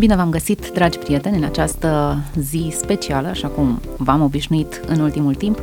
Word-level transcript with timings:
Bine 0.00 0.16
v-am 0.16 0.30
găsit, 0.30 0.70
dragi 0.72 0.98
prieteni, 0.98 1.36
în 1.36 1.44
această 1.44 2.18
zi 2.34 2.72
specială, 2.76 3.28
așa 3.28 3.48
cum 3.48 3.80
v-am 3.96 4.22
obișnuit 4.22 4.80
în 4.86 5.00
ultimul 5.00 5.34
timp, 5.34 5.58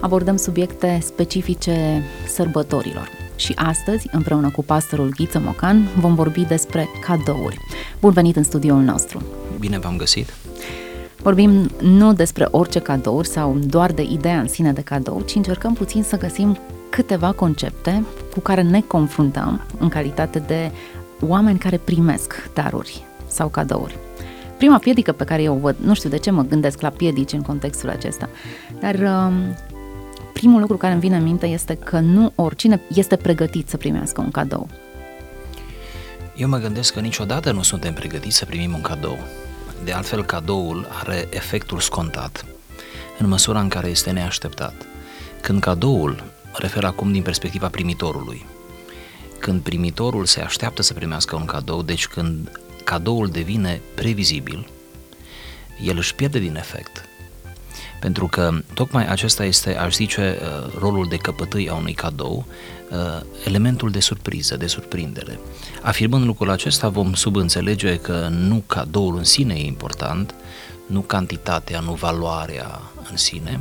abordăm 0.00 0.36
subiecte 0.36 0.98
specifice 1.02 2.02
sărbătorilor. 2.28 3.08
Și 3.36 3.52
astăzi, 3.56 4.08
împreună 4.12 4.50
cu 4.50 4.62
pastorul 4.64 5.12
Ghiță 5.16 5.38
Mocan, 5.38 5.88
vom 5.98 6.14
vorbi 6.14 6.40
despre 6.40 6.88
cadouri. 7.00 7.58
Bun 8.00 8.10
venit 8.10 8.36
în 8.36 8.42
studioul 8.42 8.82
nostru! 8.82 9.22
Bine 9.58 9.78
v-am 9.78 9.96
găsit! 9.96 10.34
Vorbim 11.22 11.70
nu 11.80 12.12
despre 12.12 12.48
orice 12.50 12.78
cadouri 12.78 13.28
sau 13.28 13.58
doar 13.58 13.92
de 13.92 14.02
ideea 14.02 14.40
în 14.40 14.48
sine 14.48 14.72
de 14.72 14.82
cadou, 14.82 15.22
ci 15.26 15.34
încercăm 15.34 15.72
puțin 15.72 16.02
să 16.02 16.18
găsim 16.18 16.58
câteva 16.90 17.32
concepte 17.32 18.04
cu 18.32 18.40
care 18.40 18.62
ne 18.62 18.80
confruntăm 18.80 19.66
în 19.78 19.88
calitate 19.88 20.38
de 20.38 20.70
oameni 21.20 21.58
care 21.58 21.76
primesc 21.76 22.50
daruri 22.54 23.04
sau 23.28 23.48
cadouri. 23.48 23.98
Prima 24.56 24.78
piedică 24.78 25.12
pe 25.12 25.24
care 25.24 25.42
eu 25.42 25.54
o 25.54 25.58
văd, 25.58 25.76
nu 25.78 25.94
știu 25.94 26.08
de 26.08 26.18
ce 26.18 26.30
mă 26.30 26.42
gândesc 26.42 26.80
la 26.80 26.88
piedici 26.88 27.32
în 27.32 27.42
contextul 27.42 27.88
acesta, 27.88 28.28
dar 28.80 28.94
um, 28.94 29.56
primul 30.32 30.60
lucru 30.60 30.76
care 30.76 30.92
îmi 30.92 31.00
vine 31.00 31.16
în 31.16 31.22
minte 31.22 31.46
este 31.46 31.74
că 31.74 31.98
nu 31.98 32.32
oricine 32.34 32.80
este 32.94 33.16
pregătit 33.16 33.68
să 33.68 33.76
primească 33.76 34.20
un 34.20 34.30
cadou. 34.30 34.68
Eu 36.36 36.48
mă 36.48 36.58
gândesc 36.58 36.92
că 36.92 37.00
niciodată 37.00 37.52
nu 37.52 37.62
suntem 37.62 37.92
pregătiți 37.94 38.36
să 38.36 38.44
primim 38.44 38.72
un 38.74 38.80
cadou. 38.80 39.18
De 39.84 39.92
altfel, 39.92 40.24
cadoul 40.24 40.86
are 41.04 41.28
efectul 41.30 41.80
scontat, 41.80 42.44
în 43.18 43.28
măsura 43.28 43.60
în 43.60 43.68
care 43.68 43.88
este 43.88 44.10
neașteptat. 44.10 44.74
Când 45.40 45.60
cadoul, 45.60 46.24
mă 46.52 46.58
refer 46.58 46.84
acum 46.84 47.12
din 47.12 47.22
perspectiva 47.22 47.68
primitorului, 47.68 48.46
când 49.38 49.60
primitorul 49.60 50.24
se 50.24 50.40
așteaptă 50.40 50.82
să 50.82 50.94
primească 50.94 51.36
un 51.36 51.44
cadou, 51.44 51.82
deci 51.82 52.06
când 52.06 52.60
cadoul 52.86 53.28
devine 53.28 53.80
previzibil, 53.94 54.68
el 55.82 55.96
își 55.96 56.14
pierde 56.14 56.38
din 56.38 56.56
efect. 56.56 57.04
Pentru 58.00 58.26
că 58.26 58.58
tocmai 58.74 59.06
acesta 59.06 59.44
este, 59.44 59.76
aș 59.76 59.94
zice, 59.94 60.38
uh, 60.40 60.78
rolul 60.78 61.08
de 61.08 61.16
căpătâi 61.16 61.68
a 61.68 61.74
unui 61.74 61.92
cadou, 61.92 62.46
uh, 62.90 63.20
elementul 63.44 63.90
de 63.90 64.00
surpriză, 64.00 64.56
de 64.56 64.66
surprindere. 64.66 65.38
Afirmând 65.82 66.24
lucrul 66.24 66.50
acesta, 66.50 66.88
vom 66.88 67.14
subînțelege 67.14 67.96
că 67.96 68.28
nu 68.30 68.62
cadoul 68.66 69.16
în 69.16 69.24
sine 69.24 69.54
e 69.54 69.66
important, 69.66 70.34
nu 70.86 71.00
cantitatea, 71.00 71.80
nu 71.80 71.92
valoarea 71.92 72.80
în 73.10 73.16
sine, 73.16 73.60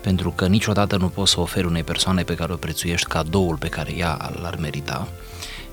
pentru 0.00 0.30
că 0.30 0.46
niciodată 0.46 0.96
nu 0.96 1.08
poți 1.08 1.32
să 1.32 1.40
oferi 1.40 1.66
unei 1.66 1.82
persoane 1.82 2.22
pe 2.22 2.34
care 2.34 2.52
o 2.52 2.56
prețuiești 2.56 3.08
cadoul 3.08 3.56
pe 3.56 3.68
care 3.68 3.96
ea 3.96 4.30
l-ar 4.40 4.56
merita 4.56 5.08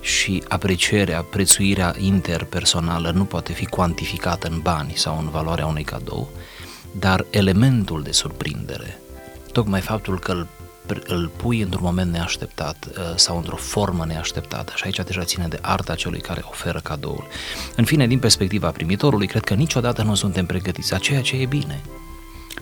și 0.01 0.43
aprecierea, 0.47 1.21
prețuirea 1.21 1.95
interpersonală 1.97 3.11
nu 3.11 3.23
poate 3.23 3.53
fi 3.53 3.65
cuantificată 3.65 4.47
în 4.47 4.59
bani 4.59 4.93
sau 4.95 5.17
în 5.17 5.29
valoarea 5.29 5.65
unui 5.65 5.83
cadou, 5.83 6.29
dar 6.99 7.25
elementul 7.29 8.03
de 8.03 8.11
surprindere, 8.11 8.99
tocmai 9.51 9.81
faptul 9.81 10.19
că 10.19 10.31
îl, 10.31 10.47
îl 11.07 11.31
pui 11.35 11.61
într-un 11.61 11.83
moment 11.83 12.11
neașteptat 12.11 12.87
uh, 12.87 13.03
sau 13.15 13.37
într-o 13.37 13.55
formă 13.55 14.05
neașteptată 14.05 14.73
și 14.75 14.83
aici 14.85 14.99
deja 14.99 15.23
ține 15.23 15.47
de 15.47 15.59
arta 15.61 15.95
celui 15.95 16.21
care 16.21 16.41
oferă 16.49 16.79
cadoul. 16.83 17.27
În 17.75 17.85
fine, 17.85 18.07
din 18.07 18.19
perspectiva 18.19 18.69
primitorului, 18.69 19.27
cred 19.27 19.43
că 19.43 19.53
niciodată 19.53 20.03
nu 20.03 20.15
suntem 20.15 20.45
pregătiți 20.45 20.93
a 20.93 20.97
ceea 20.97 21.21
ce 21.21 21.35
e 21.35 21.45
bine. 21.45 21.81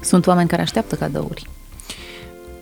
Sunt 0.02 0.28
oameni 0.28 0.50
care 0.50 0.62
așteaptă 0.62 0.96
cadouri. 0.96 1.50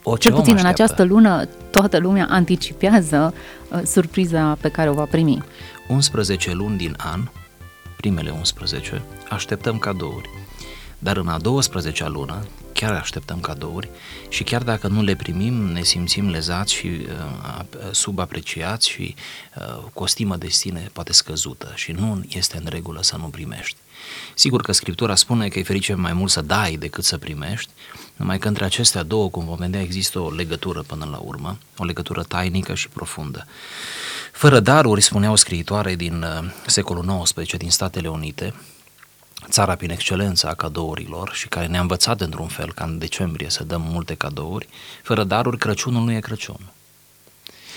O, 0.10 0.18
Cel 0.18 0.34
om 0.34 0.40
puțin 0.40 0.58
în 0.58 0.66
așteaptă? 0.66 0.84
această 0.84 1.04
lună, 1.04 1.48
toată 1.72 1.98
lumea 1.98 2.28
anticipează 2.30 3.34
uh, 3.72 3.82
surpriza 3.86 4.58
pe 4.62 4.70
care 4.70 4.90
o 4.90 4.94
va 4.94 5.04
primi. 5.04 5.44
11 5.88 6.54
luni 6.54 6.78
din 6.78 6.94
an, 6.98 7.20
primele 7.98 8.30
11, 8.38 9.02
așteptăm 9.30 9.78
cadouri. 9.78 10.30
Dar 11.00 11.18
în 11.18 11.28
a 11.28 11.38
12-a 11.38 12.08
lună, 12.08 12.44
chiar 12.80 12.94
așteptăm 12.94 13.40
cadouri 13.40 13.90
și 14.30 14.44
chiar 14.44 14.64
dacă 14.64 14.88
nu 14.88 15.02
le 15.02 15.16
primim, 15.16 15.54
ne 15.54 15.84
simțim 15.84 16.30
lezați 16.30 16.74
și 16.74 16.88
uh, 16.88 17.66
subapreciați 17.92 18.90
și 18.90 19.16
uh, 19.56 19.84
cu 19.94 20.04
o 20.04 20.06
stimă 20.06 20.36
de 20.36 20.48
sine 20.48 20.90
poate 20.94 21.14
scăzută 21.14 21.72
și 21.76 21.92
nu 21.92 22.24
este 22.30 22.58
în 22.58 22.66
regulă 22.70 23.00
să 23.02 23.18
nu 23.18 23.26
primești. 23.26 23.78
Sigur 24.34 24.62
că 24.62 24.72
Scriptura 24.72 25.16
spune 25.16 25.48
că 25.48 25.60
e 25.60 25.64
ferice 25.64 25.94
mai 25.94 26.14
mult 26.14 26.32
să 26.32 26.42
dai 26.42 26.76
decât 26.76 27.04
să 27.04 27.18
primești, 27.18 27.72
numai 28.16 28.40
că 28.40 28.48
între 28.48 28.66
acestea 28.66 29.04
două, 29.04 29.30
cum 29.30 29.46
vom 29.46 29.56
vedea, 29.56 29.82
există 29.82 30.20
o 30.20 30.32
legătură 30.32 30.82
până 30.82 31.08
la 31.12 31.18
urmă, 31.18 31.58
o 31.78 31.84
legătură 31.84 32.24
tainică 32.24 32.74
și 32.76 32.90
profundă. 32.90 33.46
Fără 34.32 34.60
daruri, 34.60 35.02
spuneau 35.02 35.36
scriitoare 35.36 35.96
din 35.96 36.22
uh, 36.22 36.52
secolul 36.66 37.22
XIX 37.24 37.58
din 37.58 37.70
Statele 37.70 38.08
Unite, 38.08 38.54
țara 39.50 39.76
prin 39.76 39.90
excelență 39.90 40.48
a 40.48 40.54
cadourilor 40.54 41.32
și 41.34 41.48
care 41.48 41.68
ne-a 41.68 41.82
învățat 41.82 42.22
într-un 42.22 42.48
fel 42.48 42.74
ca 42.74 42.84
în 42.84 42.98
decembrie 42.98 43.50
să 43.50 43.64
dăm 43.64 43.82
multe 43.82 44.16
cadouri, 44.16 44.68
fără 45.04 45.24
daruri 45.24 45.58
Crăciunul 45.58 46.04
nu 46.04 46.12
e 46.12 46.20
Crăciun. 46.20 46.72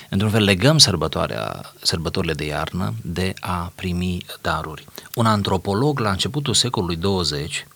Într-un 0.09 0.31
fel 0.31 0.43
legăm 0.43 0.78
sărbătoarea, 0.78 1.72
sărbătorile 1.82 2.32
de 2.32 2.44
iarnă 2.44 2.94
de 3.03 3.34
a 3.41 3.72
primi 3.75 4.25
daruri. 4.41 4.84
Un 5.15 5.26
antropolog 5.26 5.98
la 5.98 6.10
începutul 6.10 6.54
secolului 6.54 6.97
20, 6.97 7.66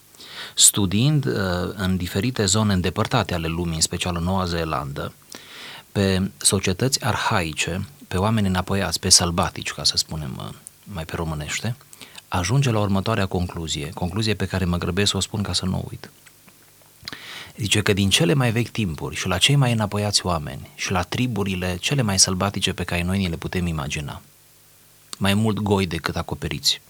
studiind 0.55 1.27
uh, 1.27 1.35
în 1.75 1.97
diferite 1.97 2.45
zone 2.45 2.73
îndepărtate 2.73 3.35
ale 3.35 3.47
lumii, 3.47 3.75
în 3.75 3.81
special 3.81 4.17
în 4.17 4.23
Noua 4.23 4.45
Zeelandă, 4.45 5.13
pe 5.93 6.31
societăți 6.37 7.05
arhaice, 7.05 7.89
pe 8.09 8.17
oameni 8.17 8.47
înapoiați, 8.47 9.01
pe 9.01 9.09
sălbatici, 9.09 9.73
ca 9.73 9.85
să 9.85 9.97
spunem 9.97 10.35
uh, 10.39 10.55
mai 10.85 11.05
pe 11.05 11.17
românește, 11.17 11.77
ajunge 12.39 12.71
la 12.71 12.79
următoarea 12.79 13.27
concluzie, 13.27 13.91
concluzie 13.95 14.35
pe 14.35 14.47
care 14.47 14.65
mă 14.65 14.77
grăbesc 14.77 15.11
să 15.11 15.17
o 15.17 15.21
spun 15.21 15.43
ca 15.43 15.53
să 15.53 15.65
nu 15.65 15.77
o 15.77 15.85
uit. 15.91 16.11
Zice 17.57 17.83
că 17.83 17.93
din 17.93 18.11
cele 18.11 18.35
mai 18.35 18.51
vechi 18.51 18.69
timpuri 18.69 19.17
și 19.17 19.29
la 19.29 19.39
cei 19.39 19.57
mai 19.57 19.73
înapoiați 19.73 20.27
oameni 20.27 20.69
și 20.75 20.91
la 20.91 21.03
triburile 21.03 21.77
cele 21.77 22.03
mai 22.03 22.19
sălbatice 22.19 22.73
pe 22.73 22.85
care 22.85 23.03
noi 23.03 23.19
ni 23.19 23.29
le 23.29 23.37
putem 23.37 23.67
imagina, 23.67 24.23
mai 25.19 25.35
mult 25.35 25.59
goi 25.59 25.87
decât 25.87 26.17
acoperiți, 26.17 26.81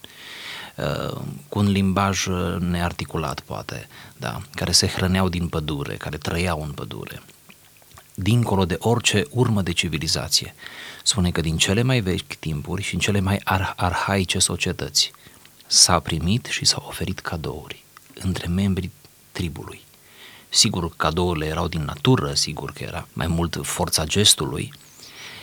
uh, 0.77 1.17
cu 1.49 1.59
un 1.59 1.71
limbaj 1.71 2.27
uh, 2.27 2.57
nearticulat 2.59 3.41
poate, 3.41 3.89
da, 4.17 4.41
care 4.55 4.73
se 4.73 4.87
hrăneau 4.87 5.29
din 5.29 5.49
pădure, 5.49 5.95
care 5.95 6.17
trăiau 6.17 6.63
în 6.63 6.71
pădure, 6.71 7.23
dincolo 8.15 8.65
de 8.65 8.77
orice 8.79 9.25
urmă 9.31 9.63
de 9.63 9.73
civilizație. 9.73 10.55
Spune 11.03 11.31
că 11.31 11.41
din 11.41 11.57
cele 11.57 11.83
mai 11.83 12.01
vechi 12.01 12.35
timpuri 12.35 12.83
și 12.83 12.95
în 12.95 13.01
cele 13.01 13.21
mai 13.21 13.41
ar- 13.45 13.75
arhaice 13.77 14.39
societăți 14.39 15.13
s-a 15.67 16.01
primit 16.01 16.47
și 16.47 16.65
s-au 16.65 16.85
oferit 16.89 17.21
cadouri 17.21 17.85
între 18.15 18.47
membrii 18.47 18.93
tribului. 19.33 19.83
Sigur, 20.49 20.97
cadourile 20.97 21.47
erau 21.47 21.69
din 21.69 21.85
natură, 21.85 22.35
sigur 22.35 22.73
că 22.73 22.83
era 22.83 23.09
mai 23.13 23.27
mult 23.27 23.61
forța 23.63 24.05
gestului, 24.05 24.73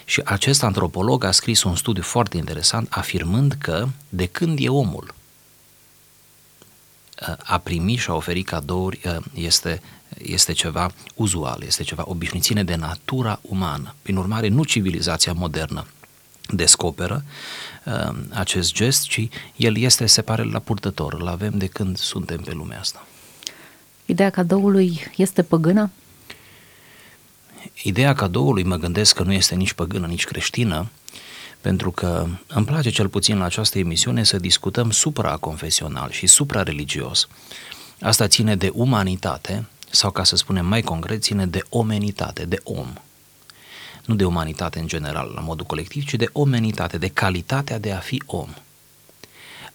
și 0.06 0.22
acest 0.26 0.64
antropolog 0.64 1.24
a 1.24 1.32
scris 1.32 1.64
un 1.64 1.76
studiu 1.76 2.04
foarte 2.04 2.38
interesant 2.38 2.88
afirmând 2.92 3.54
că 3.54 3.88
de 4.10 4.26
când 4.26 4.58
e 4.62 4.70
omul 4.70 5.14
a 7.44 7.58
primi 7.58 7.96
și 7.96 8.10
a 8.10 8.14
oferi 8.14 8.42
cadouri 8.42 9.00
este, 9.34 9.82
este 10.18 10.52
ceva 10.52 10.92
uzual, 11.16 11.64
este 11.64 11.84
ceva 11.84 12.04
obișnuit 12.08 12.66
de 12.66 12.76
natura 12.76 13.40
umană. 13.42 13.96
Prin 14.02 14.16
urmare, 14.16 14.48
nu 14.48 14.64
civilizația 14.64 15.34
modernă 15.34 15.86
descoperă 16.56 17.24
uh, 17.86 18.16
acest 18.30 18.74
gest, 18.74 19.08
ci 19.08 19.28
el 19.56 19.78
este, 19.78 20.06
se 20.06 20.22
pare, 20.22 20.44
la 20.44 20.60
purtător, 20.60 21.14
îl 21.14 21.28
avem 21.28 21.58
de 21.58 21.68
când 21.68 21.98
suntem 21.98 22.38
pe 22.38 22.52
lumea 22.52 22.80
asta. 22.80 23.06
Ideea 24.06 24.30
cadoului 24.30 25.00
este 25.16 25.44
păgână? 25.44 25.92
Ideea 27.84 28.14
cadoului 28.14 28.64
mă 28.64 28.76
gândesc 28.76 29.16
că 29.16 29.24
nu 29.24 29.34
este 29.34 29.56
nici 29.56 29.74
păgână, 29.74 30.08
nici 30.08 30.26
creștină, 30.26 30.90
pentru 31.62 31.92
că 31.92 32.28
îmi 32.48 32.66
place 32.66 32.90
cel 32.90 33.08
puțin 33.08 33.38
la 33.38 33.46
această 33.46 33.80
emisiune 33.80 34.24
să 34.24 34.38
discutăm 34.38 34.92
supra-confesional 34.92 36.12
și 36.12 36.28
supra-religios. 36.28 37.28
Asta 38.02 38.28
ține 38.28 38.56
de 38.56 38.70
umanitate, 38.74 39.66
sau 39.90 40.12
ca 40.12 40.24
să 40.24 40.36
spunem 40.36 40.66
mai 40.66 40.82
concret, 40.82 41.22
ține 41.22 41.46
de 41.46 41.62
omenitate, 41.70 42.46
de 42.46 42.60
om. 42.64 42.94
Nu 44.12 44.18
de 44.18 44.26
umanitate 44.26 44.80
în 44.80 44.88
general, 44.88 45.32
la 45.36 45.42
modul 45.42 45.66
colectiv, 45.66 46.06
ci 46.06 46.14
de 46.14 46.30
omenitate, 46.32 46.98
de 46.98 47.08
calitatea 47.08 47.80
de 47.80 47.92
a 47.92 47.98
fi 47.98 48.24
om. 48.26 48.50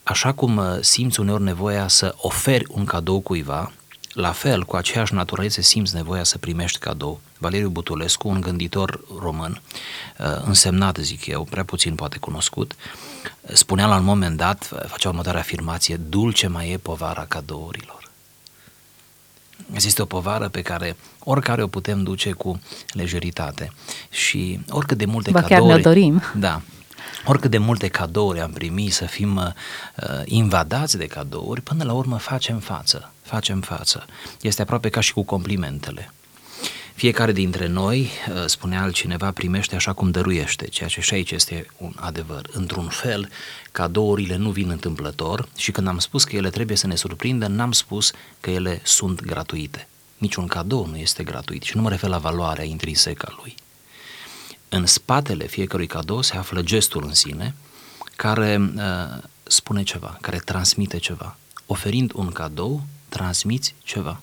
Așa 0.03 0.33
cum 0.33 0.61
simți 0.81 1.21
uneori 1.21 1.43
nevoia 1.43 1.89
să 1.89 2.15
oferi 2.17 2.67
un 2.69 2.85
cadou 2.85 3.21
cuiva, 3.21 3.73
la 4.13 4.33
fel, 4.33 4.65
cu 4.65 4.77
aceeași 4.77 5.15
naturalețe 5.15 5.61
simți 5.61 5.95
nevoia 5.95 6.25
să 6.25 6.39
primești 6.39 6.79
cadou. 6.79 7.21
Valeriu 7.39 7.69
Butulescu, 7.69 8.29
un 8.29 8.41
gânditor 8.41 9.01
român, 9.19 9.61
uh, 10.19 10.27
însemnat, 10.45 10.97
zic 10.97 11.27
eu, 11.27 11.45
prea 11.45 11.65
puțin 11.65 11.95
poate 11.95 12.19
cunoscut, 12.19 12.77
spunea 13.53 13.87
la 13.87 13.97
un 13.97 14.05
moment 14.05 14.37
dat, 14.37 14.87
facea 14.87 15.09
următoarea 15.09 15.41
afirmație, 15.41 15.97
dulce 15.97 16.47
mai 16.47 16.71
e 16.71 16.77
povara 16.79 17.25
cadourilor. 17.29 17.96
Este 19.75 20.03
o 20.03 20.05
povară 20.05 20.49
pe 20.49 20.63
care 20.63 20.97
oricare 21.25 21.63
o 21.63 21.67
putem 21.67 22.03
duce 22.03 22.33
cu 22.33 22.61
lejeritate 22.93 23.73
și 24.11 24.61
oricât 24.71 24.99
de 24.99 25.05
multe 25.05 25.31
ba 25.31 25.41
cadouri... 25.41 25.67
chiar 25.67 25.77
ne 25.77 25.83
dorim. 25.83 26.23
Da, 26.35 26.61
oricât 27.25 27.51
de 27.51 27.59
multe 27.59 27.89
cadouri 27.89 28.41
am 28.41 28.51
primit, 28.51 28.93
să 28.93 29.05
fim 29.05 29.37
uh, 29.37 29.53
invadați 30.25 30.97
de 30.97 31.07
cadouri, 31.07 31.61
până 31.61 31.85
la 31.85 31.93
urmă 31.93 32.17
facem 32.17 32.59
față, 32.59 33.13
facem 33.23 33.61
față. 33.61 34.05
Este 34.41 34.63
aproape 34.63 34.89
ca 34.89 35.01
și 35.01 35.13
cu 35.13 35.23
complimentele. 35.23 36.11
Fiecare 36.95 37.33
dintre 37.33 37.67
noi, 37.67 38.01
uh, 38.01 38.45
spunea 38.47 38.83
altcineva, 38.83 39.31
primește 39.31 39.75
așa 39.75 39.93
cum 39.93 40.11
dăruiește, 40.11 40.67
ceea 40.67 40.89
ce 40.89 41.01
și 41.01 41.15
aici 41.15 41.31
este 41.31 41.67
un 41.77 41.93
adevăr. 41.97 42.49
Într-un 42.53 42.89
fel, 42.89 43.29
cadourile 43.73 44.37
nu 44.37 44.51
vin 44.51 44.71
întâmplător 44.71 45.49
și 45.57 45.71
când 45.71 45.89
am 45.89 45.99
spus 45.99 46.25
că 46.25 46.37
ele 46.37 46.51
trebuie 46.51 46.77
să 46.77 46.87
ne 46.87 46.95
surprindă, 46.95 47.47
n-am 47.47 47.73
spus 47.73 48.13
că 48.41 48.51
ele 48.51 48.81
sunt 48.85 49.23
gratuite. 49.23 49.89
Niciun 50.19 50.47
cadou 50.47 50.87
nu 50.87 50.97
este 50.97 51.23
gratuit 51.23 51.63
și 51.63 51.77
nu 51.77 51.83
mă 51.83 51.89
refer 51.89 52.11
la 52.11 52.19
valoarea 52.19 52.65
intrinsecă 52.65 53.27
a 53.31 53.37
lui. 53.41 53.55
În 54.69 54.87
spatele 54.87 55.47
fiecărui 55.47 55.87
cadou 55.87 56.23
se 56.23 56.37
află 56.37 56.63
gestul 56.63 57.05
în 57.07 57.15
sine 57.15 57.55
care 58.17 58.73
uh, 58.77 59.23
spune 59.43 59.83
ceva, 59.83 60.19
care 60.21 60.39
transmite 60.39 60.99
ceva. 60.99 61.37
Oferind 61.67 62.13
un 62.15 62.33
cadou, 62.33 62.83
transmiți 63.09 63.75
ceva. 63.83 64.21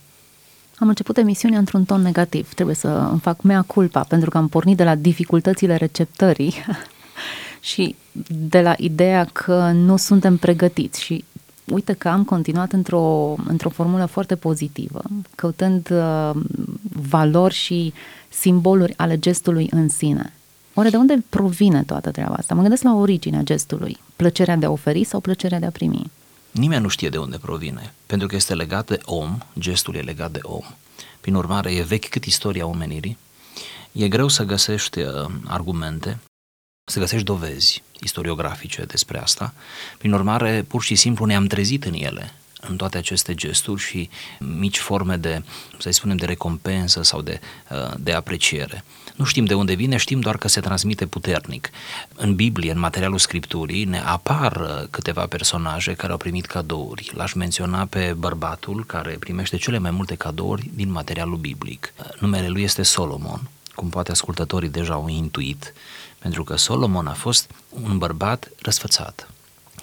Am 0.77 0.87
început 0.87 1.17
emisiunea 1.17 1.59
într-un 1.59 1.85
ton 1.85 2.01
negativ. 2.01 2.53
Trebuie 2.53 2.75
să 2.75 2.87
îmi 2.87 3.19
fac 3.19 3.41
mea 3.41 3.61
culpa, 3.61 3.99
pentru 3.99 4.29
că 4.29 4.37
am 4.37 4.47
pornit 4.47 4.77
de 4.77 4.83
la 4.83 4.95
dificultățile 4.95 5.75
receptării 5.75 6.53
și 7.71 7.95
de 8.49 8.61
la 8.61 8.73
ideea 8.77 9.25
că 9.25 9.71
nu 9.73 9.97
suntem 9.97 10.37
pregătiți 10.37 11.01
și 11.01 11.23
uite 11.65 11.93
că 11.93 12.09
am 12.09 12.23
continuat 12.23 12.71
într-o, 12.71 13.35
într-o 13.47 13.69
formulă 13.69 14.05
foarte 14.05 14.35
pozitivă, 14.35 15.01
căutând 15.35 15.89
uh, 15.91 16.31
valori 17.09 17.53
și 17.53 17.93
simboluri 18.29 18.93
ale 18.97 19.19
gestului 19.19 19.67
în 19.71 19.89
sine. 19.89 20.33
Oare 20.73 20.89
de 20.89 20.97
unde 20.97 21.23
provine 21.29 21.83
toată 21.83 22.11
treaba 22.11 22.33
asta? 22.33 22.55
Mă 22.55 22.61
gândesc 22.61 22.83
la 22.83 22.95
originea 22.95 23.41
gestului. 23.41 23.97
Plăcerea 24.15 24.55
de 24.55 24.65
a 24.65 24.71
oferi 24.71 25.03
sau 25.03 25.19
plăcerea 25.19 25.59
de 25.59 25.65
a 25.65 25.69
primi? 25.71 26.11
Nimeni 26.53 26.81
nu 26.81 26.87
știe 26.87 27.09
de 27.09 27.17
unde 27.17 27.37
provine, 27.37 27.93
pentru 28.05 28.27
că 28.27 28.35
este 28.35 28.53
legat 28.53 28.87
de 28.87 28.99
om, 29.05 29.37
gestul 29.59 29.95
e 29.95 30.01
legat 30.01 30.31
de 30.31 30.39
om. 30.41 30.63
Prin 31.21 31.35
urmare, 31.35 31.73
e 31.73 31.81
vechi 31.81 32.09
cât 32.09 32.25
istoria 32.25 32.65
omenirii. 32.65 33.17
E 33.91 34.07
greu 34.07 34.27
să 34.27 34.43
găsești 34.43 34.99
uh, 34.99 35.25
argumente, 35.45 36.19
să 36.91 36.99
găsești 36.99 37.25
dovezi 37.25 37.83
istoriografice 37.99 38.83
despre 38.83 39.19
asta. 39.19 39.53
Prin 39.97 40.13
urmare, 40.13 40.63
pur 40.67 40.83
și 40.83 40.95
simplu 40.95 41.25
ne-am 41.25 41.45
trezit 41.45 41.83
în 41.83 41.93
ele, 41.93 42.33
în 42.67 42.75
toate 42.75 42.97
aceste 42.97 43.35
gesturi 43.35 43.81
și 43.81 44.09
mici 44.39 44.79
forme 44.79 45.17
de, 45.17 45.43
să 45.77 45.89
spunem, 45.91 46.17
de 46.17 46.25
recompensă 46.25 47.03
sau 47.03 47.21
de, 47.21 47.39
uh, 47.69 47.93
de 47.97 48.11
apreciere. 48.11 48.83
Nu 49.15 49.25
știm 49.25 49.45
de 49.45 49.53
unde 49.53 49.73
vine, 49.73 49.97
știm 49.97 50.19
doar 50.19 50.37
că 50.37 50.47
se 50.47 50.61
transmite 50.61 51.05
puternic. 51.05 51.69
În 52.15 52.35
Biblie, 52.35 52.71
în 52.71 52.79
materialul 52.79 53.17
Scripturii, 53.17 53.83
ne 53.83 53.99
apar 53.99 54.55
uh, 54.55 54.87
câteva 54.89 55.25
personaje 55.25 55.93
care 55.93 56.11
au 56.11 56.17
primit 56.17 56.45
cadouri. 56.45 57.11
L-aș 57.15 57.33
menționa 57.33 57.85
pe 57.85 58.15
bărbatul 58.17 58.85
care 58.85 59.15
primește 59.19 59.57
cele 59.57 59.77
mai 59.77 59.91
multe 59.91 60.15
cadouri 60.15 60.69
din 60.73 60.91
materialul 60.91 61.37
biblic. 61.37 61.93
Uh, 61.97 62.05
numele 62.19 62.47
lui 62.47 62.63
este 62.63 62.83
Solomon, 62.83 63.49
cum 63.75 63.89
poate 63.89 64.11
ascultătorii 64.11 64.69
deja 64.69 64.93
au 64.93 65.07
intuit, 65.07 65.73
pentru 66.19 66.43
că 66.43 66.55
Solomon 66.55 67.07
a 67.07 67.13
fost 67.13 67.51
un 67.69 67.97
bărbat 67.97 68.49
răsfățat, 68.61 69.32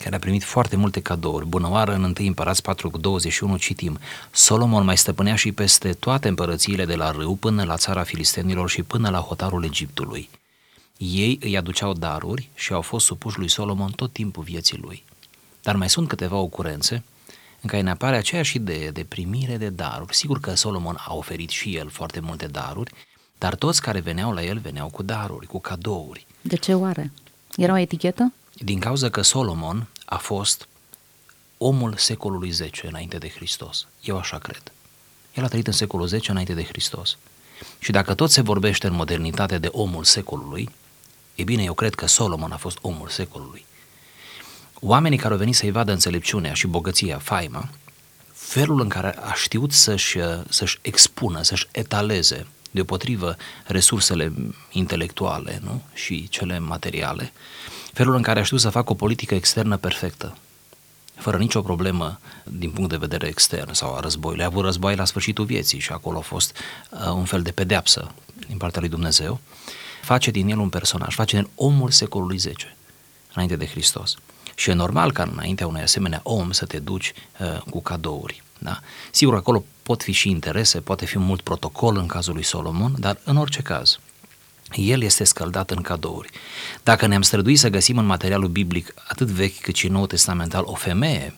care 0.03 0.15
a 0.15 0.19
primit 0.19 0.43
foarte 0.45 0.77
multe 0.77 1.01
cadouri. 1.01 1.47
Bunăoară, 1.47 1.95
în 1.95 2.03
1 2.03 2.13
Împărați 2.19 2.63
4 2.63 2.91
cu 2.91 2.99
21 2.99 3.57
citim 3.57 3.99
Solomon 4.31 4.85
mai 4.85 4.97
stăpânea 4.97 5.35
și 5.35 5.53
peste 5.53 5.93
toate 5.93 6.29
împărățiile 6.29 6.85
de 6.85 6.95
la 6.95 7.11
râu 7.11 7.35
până 7.35 7.65
la 7.65 7.77
țara 7.77 8.03
filistenilor 8.03 8.69
și 8.71 8.83
până 8.83 9.11
la 9.11 9.19
hotarul 9.19 9.65
Egiptului. 9.65 10.31
Ei 10.97 11.39
îi 11.43 11.57
aduceau 11.57 11.93
daruri 11.93 12.49
și 12.55 12.73
au 12.73 12.81
fost 12.81 13.07
supuși 13.07 13.39
lui 13.39 13.49
Solomon 13.49 13.91
tot 13.91 14.13
timpul 14.13 14.43
vieții 14.43 14.79
lui. 14.79 15.05
Dar 15.63 15.77
mai 15.77 15.89
sunt 15.89 16.09
câteva 16.09 16.37
ocurențe 16.37 17.03
în 17.61 17.69
care 17.69 17.83
ne 17.83 17.91
apare 17.91 18.17
aceeași 18.17 18.57
idee 18.57 18.91
de 18.91 19.05
primire 19.09 19.57
de 19.57 19.69
daruri. 19.69 20.17
Sigur 20.17 20.41
că 20.41 20.55
Solomon 20.55 20.97
a 20.99 21.15
oferit 21.15 21.51
și 21.51 21.77
el 21.77 21.89
foarte 21.89 22.21
multe 22.21 22.47
daruri, 22.47 22.93
dar 23.39 23.55
toți 23.55 23.83
care 23.83 24.01
veneau 24.01 24.33
la 24.33 24.43
el 24.43 24.59
veneau 24.59 24.89
cu 24.89 25.03
daruri, 25.03 25.47
cu 25.47 25.61
cadouri. 25.61 26.27
De 26.41 26.57
ce 26.57 26.75
oare? 26.75 27.13
Era 27.57 27.73
o 27.73 27.79
etichetă? 27.79 28.33
Din 28.53 28.79
cauza 28.79 29.09
că 29.11 29.23
Solomon 29.23 29.87
a 30.05 30.17
fost 30.17 30.69
omul 31.59 31.95
secolului 31.97 32.51
10 32.51 32.87
înainte 32.87 33.19
de 33.19 33.29
Hristos. 33.29 33.87
Eu 34.03 34.19
așa 34.19 34.39
cred. 34.39 34.63
El 35.35 35.45
a 35.45 35.49
trăit 35.49 35.67
în 35.67 35.73
secolul 35.73 36.07
10 36.07 36.31
înainte 36.31 36.55
de 36.55 36.65
Hristos. 36.65 37.17
Și 37.79 37.91
dacă 37.91 38.15
tot 38.15 38.31
se 38.31 38.41
vorbește 38.41 38.87
în 38.87 38.93
modernitate 38.93 39.59
de 39.59 39.69
omul 39.73 40.05
secolului, 40.05 40.69
e 41.35 41.43
bine, 41.43 41.63
eu 41.63 41.75
cred 41.75 41.95
că 41.95 42.07
Solomon 42.07 42.53
a 42.53 42.57
fost 42.57 42.79
omul 42.81 43.09
secolului. 43.09 43.65
Oamenii 44.81 45.19
care 45.19 45.33
au 45.33 45.39
venit 45.39 45.55
să-i 45.55 45.71
vadă 45.71 45.93
înțelepciunea 45.93 46.55
și 46.55 46.67
bogăția, 46.67 47.19
faima, 47.19 47.69
felul 48.33 48.81
în 48.81 48.89
care 48.89 49.19
a 49.19 49.33
știut 49.35 49.73
să-și, 49.73 50.19
să-și 50.49 50.79
expună, 50.83 51.43
să-și 51.43 51.69
etaleze 51.71 52.47
deopotrivă 52.71 53.37
resursele 53.67 54.33
intelectuale 54.71 55.61
nu? 55.63 55.83
și 55.95 56.29
cele 56.29 56.59
materiale, 56.59 57.33
felul 57.93 58.15
în 58.15 58.23
care 58.23 58.41
aș 58.41 58.45
știut 58.45 58.61
să 58.61 58.71
facă 58.71 58.93
o 58.93 58.95
politică 58.95 59.35
externă 59.35 59.77
perfectă, 59.77 60.37
fără 61.15 61.37
nicio 61.37 61.63
problemă 61.63 62.19
din 62.45 62.71
punct 62.71 62.91
de 62.91 62.97
vedere 62.97 63.27
extern 63.27 63.73
sau 63.73 63.95
a 63.95 64.01
războiului. 64.01 64.45
A 64.45 64.47
avut 64.47 64.65
război 64.65 64.97
la 64.97 65.05
sfârșitul 65.05 65.45
vieții 65.45 65.79
și 65.79 65.93
acolo 65.93 66.19
a 66.19 66.21
fost 66.21 66.57
uh, 66.91 67.13
un 67.13 67.25
fel 67.25 67.43
de 67.43 67.51
pedeapsă 67.51 68.13
din 68.47 68.57
partea 68.57 68.81
lui 68.81 68.91
Dumnezeu. 68.91 69.41
Face 70.03 70.31
din 70.31 70.49
el 70.49 70.59
un 70.59 70.69
personaj, 70.69 71.15
face 71.15 71.37
din 71.37 71.45
el 71.45 71.51
omul 71.55 71.91
secolului 71.91 72.37
10, 72.37 72.77
înainte 73.35 73.57
de 73.57 73.67
Hristos. 73.67 74.17
Și 74.55 74.71
e 74.71 74.73
normal 74.73 75.13
ca 75.13 75.23
înaintea 75.23 75.67
unui 75.67 75.83
asemenea 75.83 76.21
om 76.23 76.51
să 76.51 76.65
te 76.65 76.79
duci 76.79 77.13
uh, 77.39 77.59
cu 77.71 77.83
cadouri. 77.83 78.43
Da? 78.59 78.81
Sigur, 79.11 79.35
acolo 79.35 79.65
pot 79.83 80.03
fi 80.03 80.13
și 80.13 80.31
interese, 80.31 80.81
poate 80.81 81.07
fi 81.07 81.19
mult 81.19 81.41
protocol 81.41 81.97
în 81.97 82.07
cazul 82.07 82.35
lui 82.35 82.43
Solomon, 82.43 82.95
dar 82.99 83.19
în 83.25 83.37
orice 83.37 83.63
caz, 83.63 83.99
el 84.75 85.03
este 85.03 85.25
scăldat 85.25 85.71
în 85.71 85.83
cadouri. 85.83 86.31
Dacă 86.83 87.07
ne-am 87.07 87.23
străduit 87.23 87.59
să 87.59 87.69
găsim 87.69 87.99
în 87.99 88.07
materialul 88.07 88.49
biblic, 88.49 88.95
atât 89.09 89.27
vechi 89.27 89.61
cât 89.61 89.75
și 89.75 89.89
nou 89.89 90.07
testamental, 90.07 90.63
o 90.67 90.75
femeie 90.75 91.35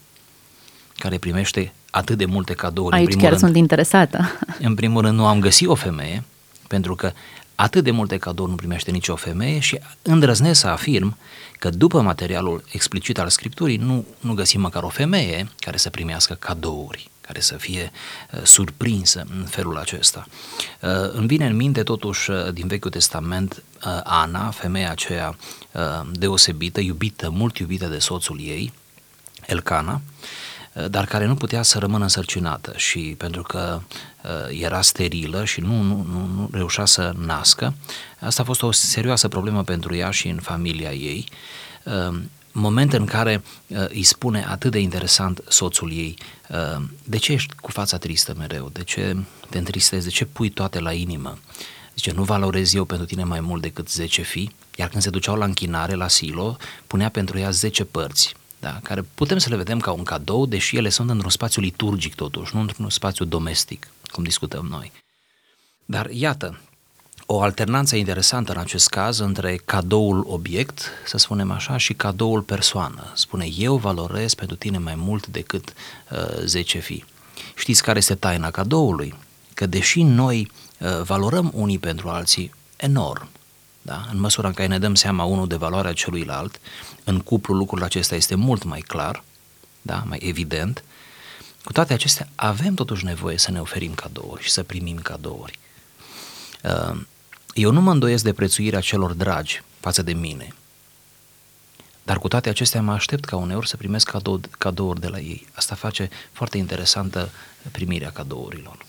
care 0.97 1.19
primește 1.19 1.73
atât 1.91 2.19
de 2.19 2.25
multe 2.25 2.55
cadouri. 2.55 2.95
Aici 2.95 3.03
în 3.03 3.09
primul 3.09 3.23
chiar 3.23 3.33
rând, 3.33 3.45
sunt 3.45 3.57
interesată. 3.57 4.39
În 4.69 4.75
primul 4.75 5.03
rând, 5.03 5.17
nu 5.17 5.27
am 5.27 5.41
găsit 5.41 5.69
o 5.69 5.75
femeie, 5.75 6.25
pentru 6.69 6.95
că 6.95 7.13
atât 7.55 7.85
de 7.85 7.91
multe 7.91 8.17
cadouri 8.17 8.51
nu 8.51 8.57
primește 8.57 8.91
nicio 8.91 9.17
femeie 9.17 9.59
și 9.59 9.79
îndrăznesc 10.03 10.61
să 10.61 10.67
afirm 10.67 11.17
că 11.59 11.71
după 11.71 12.01
materialul 12.01 12.65
explicit 12.73 13.19
al 13.19 13.29
Scripturii 13.29 13.77
nu, 13.77 14.05
nu 14.21 14.35
găsim 14.35 14.61
măcar 14.61 14.83
o 14.83 14.89
femeie 14.89 15.49
care 15.59 15.77
să 15.77 15.91
primească 15.91 16.35
cadouri 16.35 17.11
care 17.27 17.41
să 17.41 17.57
fie 17.57 17.91
uh, 18.33 18.41
surprinsă 18.43 19.25
în 19.39 19.45
felul 19.45 19.77
acesta. 19.77 20.27
Uh, 20.81 20.91
îmi 21.13 21.27
vine 21.27 21.47
în 21.47 21.57
minte 21.57 21.83
totuși 21.83 22.31
uh, 22.31 22.53
din 22.53 22.67
Vechiul 22.67 22.91
Testament 22.91 23.63
Ana, 24.05 24.51
femeia 24.51 24.91
aceea 24.91 25.37
deosebită, 26.13 26.81
iubită, 26.81 27.31
mult 27.31 27.59
iubită 27.59 27.87
de 27.87 27.99
soțul 27.99 28.41
ei, 28.41 28.73
Elcana, 29.47 30.01
dar 30.89 31.05
care 31.05 31.25
nu 31.25 31.35
putea 31.35 31.63
să 31.63 31.79
rămână 31.79 32.03
însărcinată 32.03 32.73
și 32.77 33.15
pentru 33.19 33.43
că 33.43 33.81
era 34.49 34.81
sterilă 34.81 35.45
și 35.45 35.61
nu, 35.61 35.81
nu, 35.81 36.07
nu, 36.11 36.27
nu 36.35 36.49
reușea 36.53 36.85
să 36.85 37.13
nască, 37.17 37.75
asta 38.21 38.43
a 38.43 38.45
fost 38.45 38.63
o 38.63 38.73
serioasă 38.73 39.29
problemă 39.29 39.65
pentru 39.65 39.95
ea 39.95 40.11
și 40.11 40.29
în 40.29 40.41
familia 40.41 40.93
ei 40.93 41.29
moment 42.53 42.93
în 42.93 43.05
care 43.05 43.43
uh, 43.67 43.85
îi 43.89 44.03
spune 44.03 44.45
atât 44.49 44.71
de 44.71 44.79
interesant 44.79 45.45
soțul 45.49 45.93
ei, 45.93 46.17
uh, 46.49 46.83
de 47.05 47.17
ce 47.17 47.33
ești 47.33 47.55
cu 47.55 47.71
fața 47.71 47.99
tristă 47.99 48.35
mereu, 48.39 48.69
de 48.73 48.85
ce 48.85 49.17
te 49.51 49.59
întristezi, 49.59 50.05
de 50.05 50.11
ce 50.11 50.25
pui 50.25 50.51
toate 50.51 50.79
la 50.79 50.93
inimă, 50.93 51.39
Zice, 51.95 52.13
nu 52.13 52.23
valorez 52.23 52.75
eu 52.75 52.85
pentru 52.85 53.07
tine 53.07 53.25
mai 53.25 53.41
mult 53.41 53.63
decât 53.63 53.91
10 53.91 54.23
fii, 54.23 54.55
iar 54.77 54.89
când 54.89 55.03
se 55.03 55.11
duceau 55.11 55.37
la 55.37 55.45
închinare, 55.45 55.95
la 55.95 56.09
silo, 56.09 56.57
punea 56.87 57.09
pentru 57.09 57.39
ea 57.39 57.51
10 57.51 57.85
părți, 57.85 58.35
da, 58.61 58.81
care 58.83 59.03
putem 59.15 59.39
să 59.39 59.49
le 59.49 59.57
vedem 59.57 59.81
ca 59.81 59.93
un 59.93 60.03
cadou, 60.03 60.47
deși 60.47 60.77
ele 60.77 60.89
sunt 60.89 61.11
într-un 61.11 61.31
spațiu 61.31 61.63
liturgic 61.63 62.15
totuși, 62.15 62.55
nu 62.55 62.61
într-un 62.61 62.91
spațiu 62.91 63.25
domestic, 63.25 63.89
cum 64.13 64.23
discutăm 64.23 64.67
noi. 64.67 64.93
Dar 65.85 66.11
iată, 66.11 66.61
o 67.35 67.41
alternanță 67.41 67.97
interesantă 67.97 68.53
în 68.53 68.59
acest 68.59 68.89
caz 68.89 69.19
între 69.19 69.57
cadoul 69.65 70.25
obiect, 70.29 70.91
să 71.07 71.19
spunem 71.19 71.51
așa, 71.51 71.77
și 71.77 71.95
cadoul 71.95 72.43
persoană. 72.43 73.13
Spune, 73.15 73.49
eu 73.59 73.77
valorez 73.77 74.35
pentru 74.35 74.57
tine 74.57 74.79
mai 74.79 74.95
mult 74.95 75.27
decât 75.27 75.73
uh, 76.11 76.45
10 76.45 76.79
fii. 76.79 77.05
Știți 77.55 77.83
care 77.83 77.99
este 77.99 78.15
taina 78.15 78.51
cadoului? 78.51 79.15
Că 79.55 79.67
deși 79.67 80.03
noi 80.03 80.51
uh, 80.79 81.03
valorăm 81.03 81.51
unii 81.55 81.79
pentru 81.79 82.09
alții 82.09 82.55
enorm, 82.77 83.29
da? 83.83 84.07
în 84.11 84.21
măsura 84.21 84.49
în 84.49 84.55
care 84.55 84.69
ne 84.69 84.79
dăm 84.79 84.95
seama 84.95 85.25
unul 85.25 85.49
de 85.49 85.57
valoarea 85.57 85.93
celuilalt, 85.93 86.61
în 87.05 87.21
cuplu 87.21 87.55
lucrul 87.55 87.83
acesta 87.83 88.15
este 88.15 88.35
mult 88.35 88.65
mai 88.65 88.81
clar, 88.81 89.25
da? 89.83 90.03
mai 90.07 90.19
evident, 90.23 90.85
cu 91.65 91.73
toate 91.73 91.93
acestea 91.93 92.29
avem 92.35 92.75
totuși 92.75 93.05
nevoie 93.05 93.39
să 93.39 93.51
ne 93.51 93.61
oferim 93.61 93.95
cadouri 93.95 94.43
și 94.43 94.51
să 94.51 94.63
primim 94.63 94.97
cadouri. 94.97 95.59
Uh, 96.63 97.01
eu 97.55 97.71
nu 97.71 97.81
mă 97.81 97.91
îndoiesc 97.91 98.25
de 98.25 98.33
prețuirea 98.33 98.81
celor 98.81 99.13
dragi 99.13 99.63
față 99.81 100.03
de 100.03 100.13
mine, 100.13 100.55
dar 102.03 102.19
cu 102.19 102.29
toate 102.29 102.49
acestea 102.49 102.83
mă 102.83 102.93
aștept 102.93 103.25
ca 103.25 103.37
uneori 103.37 103.69
să 103.69 103.77
primesc 103.77 104.11
cadou, 104.11 104.41
cadouri 104.59 105.01
de 105.01 105.09
la 105.09 105.19
ei. 105.19 105.47
Asta 105.55 105.75
face 105.75 106.09
foarte 106.33 106.59
interesantă 106.59 107.29
primirea 107.73 108.11
cadourilor. 108.11 108.87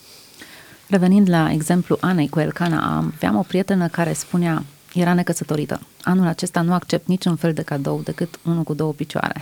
Revenind 0.88 1.30
la 1.30 1.52
exemplu 1.52 1.98
Anei 2.00 2.30
cu 2.30 2.40
Elcana, 2.40 2.98
aveam 2.98 3.36
o 3.36 3.42
prietenă 3.42 3.88
care 3.88 4.14
spunea, 4.14 4.64
era 4.94 5.14
necăsătorită. 5.14 5.82
Anul 6.04 6.28
acesta 6.28 6.62
nu 6.62 6.74
accept 6.74 7.08
niciun 7.08 7.36
fel 7.36 7.54
de 7.54 7.62
cadou 7.62 8.02
decât 8.02 8.40
unul 8.44 8.64
cu 8.64 8.74
două 8.74 8.94
picioare. 8.94 9.42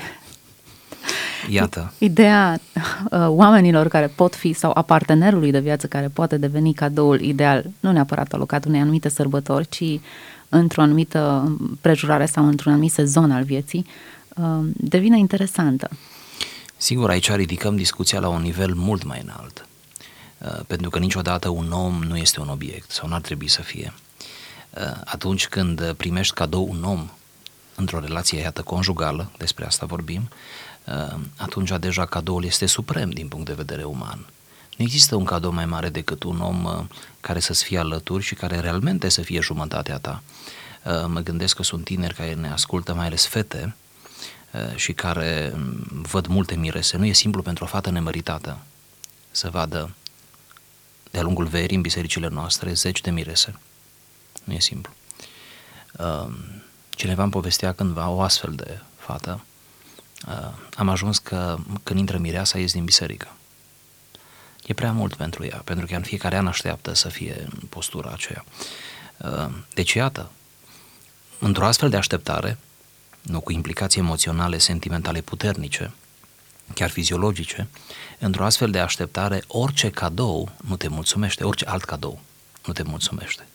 Iată. 1.50 1.94
Ideea 1.98 2.60
uh, 2.74 3.26
oamenilor 3.28 3.88
care 3.88 4.08
pot 4.08 4.36
fi 4.36 4.54
sau 4.54 4.72
a 4.74 4.82
partenerului 4.82 5.52
de 5.52 5.60
viață 5.60 5.88
care 5.88 6.08
poate 6.08 6.38
deveni 6.38 6.74
cadoul 6.74 7.22
ideal, 7.22 7.66
nu 7.80 7.92
neapărat 7.92 8.34
alocat 8.34 8.66
unei 8.66 8.80
anumite 8.82 9.10
sărbători, 9.10 9.68
ci 9.70 10.00
într-o 10.50 10.82
anumită 10.82 11.52
prejurare 11.82 12.26
sau 12.26 12.48
într-un 12.48 12.72
anumit 12.72 12.92
sezon 12.92 13.32
al 13.32 13.44
vieții, 13.44 13.86
uh, 14.36 14.46
devine 14.74 15.18
interesantă. 15.18 15.90
Sigur, 16.78 17.10
aici 17.10 17.32
ridicăm 17.32 17.76
discuția 17.76 18.20
la 18.20 18.28
un 18.28 18.42
nivel 18.42 18.74
mult 18.74 19.04
mai 19.04 19.22
înalt, 19.24 19.66
uh, 20.38 20.60
pentru 20.68 20.90
că 20.90 21.00
niciodată 21.00 21.50
un 21.50 21.72
om 21.72 22.04
nu 22.08 22.18
este 22.18 22.40
un 22.40 22.50
obiect 22.50 22.92
sau 22.92 23.10
n-ar 23.10 23.22
trebui 23.22 23.48
să 23.48 23.62
fie. 23.62 23.94
Uh, 24.70 25.02
atunci 25.06 25.48
când 25.48 25.94
primești 25.98 26.34
cadou 26.34 26.68
un 26.70 26.84
om 26.84 27.10
într-o 27.76 28.00
relație, 28.00 28.40
iată, 28.40 28.62
conjugală, 28.62 29.32
despre 29.38 29.66
asta 29.66 29.86
vorbim, 29.86 30.30
atunci 31.38 31.72
deja 31.80 32.06
cadoul 32.06 32.46
este 32.46 32.66
suprem 32.66 33.10
din 33.10 33.28
punct 33.28 33.46
de 33.46 33.54
vedere 33.54 33.84
uman. 33.84 34.26
Nu 34.82 34.88
există 34.88 35.16
un 35.16 35.24
cadou 35.24 35.52
mai 35.52 35.66
mare 35.66 35.90
decât 35.90 36.24
un 36.24 36.40
om 36.40 36.64
uh, 36.64 36.84
care 37.20 37.40
să-ți 37.40 37.64
fie 37.64 37.78
alături 37.78 38.24
și 38.24 38.36
care 38.36 38.60
realmente 38.60 39.10
să 39.10 39.22
fie 39.22 39.40
jumătatea 39.40 39.98
ta. 39.98 40.24
Uh, 40.84 41.06
mă 41.08 41.20
gândesc 41.20 41.56
că 41.56 41.64
sunt 41.64 41.84
tineri 41.84 42.14
care 42.14 42.34
ne 42.34 42.52
ascultă, 42.52 42.94
mai 42.94 43.06
ales 43.06 43.26
fete, 43.26 43.76
uh, 44.52 44.76
și 44.76 44.94
care 44.94 45.54
mm, 45.56 46.02
văd 46.02 46.28
multe 46.28 46.56
mirese. 46.56 46.98
Nu 46.98 47.06
e 47.06 47.12
simplu 47.12 47.42
pentru 47.42 47.64
o 47.64 47.68
fată 47.68 47.90
nemăritată 47.90 48.58
să 49.32 49.50
vadă 49.50 49.90
de-a 51.12 51.22
lungul 51.22 51.46
verii 51.46 51.76
în 51.76 51.82
bisericile 51.82 52.28
noastre 52.28 52.74
zeci 52.74 53.02
de 53.02 53.12
mirese. 53.12 53.56
Nu 54.44 54.54
e 54.54 54.60
simplu. 54.60 54.94
Cineva 56.90 57.24
îmi 57.24 57.32
povestea 57.32 57.74
cândva 57.74 58.10
o 58.10 58.22
astfel 58.22 58.54
de 58.54 58.80
fată. 58.98 59.44
Am 60.76 60.90
ajuns 60.90 61.18
că 61.18 61.58
când 61.84 62.00
intră 62.00 62.18
mireasa 62.18 62.60
ies 62.60 62.72
din 62.72 62.84
biserică 62.84 63.36
e 64.66 64.74
prea 64.74 64.92
mult 64.92 65.14
pentru 65.14 65.46
ea, 65.46 65.62
pentru 65.66 65.86
că 65.86 65.92
ea 65.92 65.98
în 65.98 66.04
fiecare 66.04 66.38
an 66.38 66.48
așteaptă 66.48 66.94
să 66.94 67.10
fie 67.10 67.48
în 67.62 67.68
postura 67.70 68.12
aceea. 68.12 68.46
Uh, 69.18 69.50
deci, 69.74 69.94
iată, 69.94 70.32
într-o 71.40 71.66
astfel 71.66 71.90
de 71.90 71.98
așteptare, 71.98 72.58
nu 73.22 73.40
cu 73.40 73.52
implicații 73.52 74.02
emoționale, 74.02 74.58
sentimentale 74.58 75.22
puternice, 75.22 75.94
chiar 76.74 76.90
fiziologice, 76.90 77.68
într-o 78.20 78.46
astfel 78.46 78.72
de 78.72 78.80
așteptare, 78.80 79.44
orice 79.48 79.90
cadou 79.90 80.52
nu 80.68 80.76
te 80.76 80.88
mulțumește, 80.88 81.44
orice 81.44 81.66
alt 81.66 81.84
cadou 81.84 82.20
nu 82.66 82.74
te 82.74 82.84
mulțumește. 82.84 83.48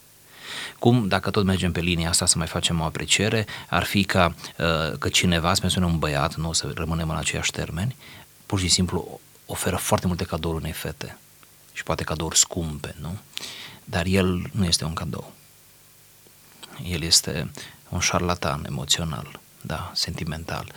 Cum, 0.78 1.08
dacă 1.08 1.30
tot 1.30 1.44
mergem 1.44 1.72
pe 1.72 1.80
linia 1.80 2.08
asta 2.08 2.26
să 2.26 2.38
mai 2.38 2.46
facem 2.46 2.80
o 2.80 2.84
apreciere, 2.84 3.46
ar 3.68 3.84
fi 3.84 4.04
ca 4.04 4.34
uh, 4.58 4.98
că 4.98 5.08
cineva, 5.08 5.54
să 5.54 5.60
menționăm 5.60 5.90
un 5.90 5.98
băiat, 5.98 6.34
nu 6.34 6.48
o 6.48 6.52
să 6.52 6.70
rămânem 6.74 7.10
în 7.10 7.16
aceiași 7.16 7.50
termeni, 7.50 7.96
pur 8.46 8.58
și 8.58 8.68
simplu 8.68 9.20
oferă 9.46 9.76
foarte 9.76 10.06
multe 10.06 10.24
cadouri 10.24 10.58
unei 10.58 10.72
fete 10.72 11.18
și 11.72 11.82
poate 11.82 12.04
cadouri 12.04 12.38
scumpe, 12.38 12.94
nu? 13.00 13.18
Dar 13.84 14.06
el 14.06 14.50
nu 14.52 14.64
este 14.64 14.84
un 14.84 14.92
cadou. 14.92 15.32
El 16.84 17.02
este 17.02 17.50
un 17.88 18.00
șarlatan 18.00 18.64
emoțional, 18.68 19.40
da, 19.60 19.90
sentimental. 19.94 20.72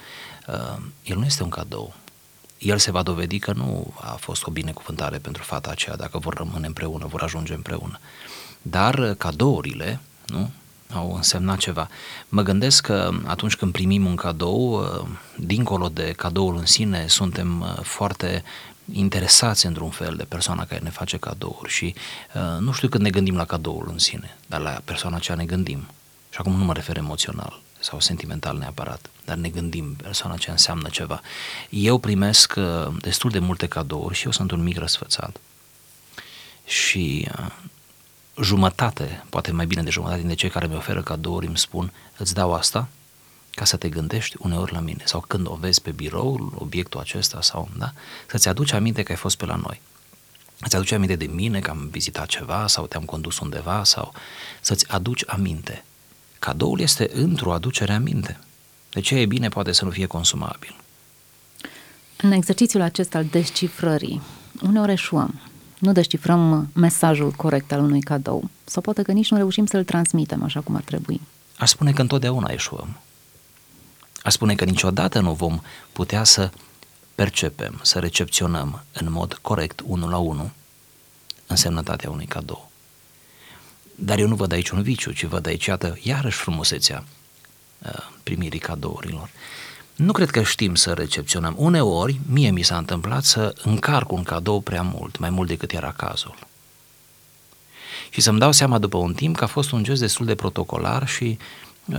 Uh, 0.48 0.84
el 1.04 1.18
nu 1.18 1.26
este 1.26 1.44
un 1.44 1.50
cadou. 1.50 1.94
El 2.58 2.78
se 2.78 2.92
va 2.92 3.04
dovedi 3.04 3.40
că 3.40 3.54
nu 3.54 3.94
a 4.00 4.12
fost 4.12 4.46
o 4.46 4.52
binecuvântare 4.52 5.18
pentru 5.18 5.44
fata 5.44 5.70
aceea 5.70 5.96
dacă 5.96 6.18
vor 6.18 6.34
rămâne 6.34 6.68
împreună, 6.68 7.06
vor 7.06 7.22
ajunge 7.22 7.54
împreună. 7.54 8.00
Dar 8.70 9.14
cadourile, 9.14 10.00
nu? 10.26 10.50
au 10.94 11.16
însemnat 11.16 11.58
ceva. 11.58 11.90
Mă 12.30 12.42
gândesc 12.42 12.86
că 12.86 13.12
atunci 13.26 13.56
când 13.56 13.72
primim 13.72 14.06
un 14.06 14.16
cadou, 14.16 14.82
uh, 14.82 15.08
dincolo 15.36 15.88
de 15.88 16.12
cadoul 16.12 16.58
în 16.58 16.66
sine, 16.66 17.08
suntem 17.08 17.62
uh, 17.62 17.80
foarte 17.82 18.44
interesați 18.94 19.66
într-un 19.66 19.90
fel 19.90 20.16
de 20.16 20.24
persoana 20.24 20.66
care 20.66 20.82
ne 20.84 20.90
face 20.90 21.18
cadouri 21.18 21.70
și 21.70 21.96
uh, 22.34 22.60
nu 22.60 22.72
știu 22.72 22.88
când 22.88 23.04
ne 23.04 23.10
gândim 23.10 23.36
la 23.36 23.46
cadoul 23.46 23.88
în 23.92 23.98
sine, 23.98 24.38
dar 24.48 24.62
la 24.62 24.82
persoana 24.86 25.16
aceea 25.16 25.38
ne 25.38 25.46
gândim. 25.46 25.88
Și 26.30 26.38
acum 26.40 26.54
nu 26.56 26.64
mă 26.64 26.74
refer 26.74 26.98
emoțional 26.98 27.62
sau 27.80 28.00
sentimental 28.00 28.58
neapărat, 28.58 29.10
dar 29.26 29.38
ne 29.38 29.50
gândim, 29.50 29.96
persoana 29.96 30.36
aceea 30.36 30.54
înseamnă 30.54 30.90
ceva. 30.90 31.22
Eu 31.70 31.98
primesc 31.98 32.54
destul 33.00 33.30
de 33.30 33.40
multe 33.40 33.68
cadouri 33.68 34.16
și 34.16 34.26
eu 34.26 34.32
sunt 34.32 34.52
un 34.52 34.64
mic 34.64 34.78
răsfățat. 34.78 35.40
Și 36.66 37.28
jumătate, 38.42 39.24
poate 39.30 39.52
mai 39.52 39.66
bine 39.66 39.84
de 39.84 39.90
jumătate 39.90 40.20
dintre 40.20 40.36
cei 40.36 40.50
care 40.50 40.68
mi 40.68 40.76
oferă 40.76 41.02
cadouri 41.02 41.48
îmi 41.48 41.58
spun 41.58 41.92
îți 42.18 42.34
dau 42.34 42.54
asta 42.54 42.88
ca 43.52 43.66
să 43.66 43.78
te 43.78 43.90
gândești 43.90 44.36
uneori 44.40 44.74
la 44.74 44.80
mine 44.80 45.02
sau 45.06 45.24
când 45.28 45.48
o 45.48 45.56
vezi 45.56 45.82
pe 45.82 45.92
birou, 45.92 46.54
obiectul 46.56 47.00
acesta 47.00 47.42
sau, 47.42 47.70
da, 47.78 47.94
să-ți 48.28 48.48
aduci 48.48 48.72
aminte 48.72 49.04
că 49.04 49.12
ai 49.12 49.18
fost 49.18 49.38
pe 49.38 49.46
la 49.46 49.56
noi. 49.56 49.82
Să-ți 50.62 50.76
aduci 50.76 50.92
aminte 50.92 51.16
de 51.16 51.26
mine 51.26 51.60
că 51.60 51.70
am 51.70 51.88
vizitat 51.92 52.28
ceva 52.28 52.68
sau 52.68 52.88
te-am 52.88 53.04
condus 53.04 53.40
undeva 53.40 53.84
sau 53.84 54.14
să-ți 54.62 54.90
aduci 54.90 55.24
aminte. 55.28 55.84
Cadoul 56.40 56.80
este 56.80 57.10
într-o 57.14 57.54
aducere 57.54 57.94
aminte. 57.94 58.40
De 58.90 59.00
ce 59.00 59.16
e 59.16 59.26
bine 59.26 59.50
poate 59.50 59.72
să 59.72 59.86
nu 59.86 59.92
fie 59.92 60.06
consumabil. 60.06 60.76
În 62.18 62.32
exercițiul 62.32 62.82
acesta 62.82 63.18
al 63.18 63.26
descifrării, 63.26 64.22
uneori 64.62 64.92
eșuăm 64.92 65.49
nu 65.80 65.92
descifrăm 65.92 66.70
mesajul 66.74 67.32
corect 67.32 67.72
al 67.72 67.80
unui 67.80 68.02
cadou 68.02 68.50
sau 68.66 68.82
poate 68.82 69.02
că 69.02 69.12
nici 69.12 69.32
nu 69.32 69.38
reușim 69.38 69.66
să-l 69.66 69.84
transmitem 69.84 70.44
așa 70.44 70.60
cum 70.60 70.76
ar 70.76 70.82
trebui. 70.82 71.22
Aș 71.58 71.70
spune 71.70 71.92
că 71.92 72.02
întotdeauna 72.02 72.52
eșuăm. 72.52 72.98
Aș 74.24 74.34
spune 74.34 74.56
că 74.56 74.66
niciodată 74.66 75.20
nu 75.20 75.34
vom 75.34 75.62
putea 75.92 76.24
să 76.24 76.52
percepem, 77.16 77.80
să 77.84 78.00
recepționăm 78.00 78.84
în 78.94 79.12
mod 79.12 79.34
corect, 79.42 79.82
unul 79.86 80.10
la 80.10 80.18
unul, 80.18 80.52
însemnătatea 81.48 82.10
unui 82.10 82.26
cadou. 82.26 82.72
Dar 83.96 84.20
eu 84.20 84.28
nu 84.28 84.36
văd 84.36 84.52
aici 84.52 84.70
un 84.70 84.82
viciu, 84.82 85.12
ci 85.12 85.24
văd 85.24 85.48
aici, 85.48 85.66
iată, 85.66 85.98
iarăși 86.02 86.38
frumusețea 86.38 87.04
uh, 87.80 88.10
primirii 88.24 88.60
cadourilor. 88.60 89.30
Nu 90.00 90.12
cred 90.12 90.30
că 90.30 90.44
știm 90.44 90.76
să 90.76 90.94
recepționăm. 90.94 91.54
Uneori, 91.58 92.20
mie 92.26 92.50
mi 92.50 92.62
s-a 92.62 92.78
întâmplat 92.78 93.24
să 93.24 93.56
încarc 93.64 94.12
un 94.12 94.24
cadou 94.24 94.62
prea 94.62 94.82
mult, 94.82 95.18
mai 95.18 95.30
mult 95.30 95.48
decât 95.48 95.72
era 95.72 95.92
cazul. 95.92 96.38
Și 98.10 98.22
să-mi 98.22 98.40
dau 98.40 98.52
seama 98.52 98.78
după 98.78 98.98
un 98.98 99.14
timp 99.14 99.36
că 99.36 99.44
a 99.44 99.48
fost 99.48 99.72
un 99.72 99.84
gest 99.84 100.00
destul 100.00 100.26
de 100.26 100.36
protocolar 100.36 101.08
și 101.08 101.38
uh, 101.86 101.98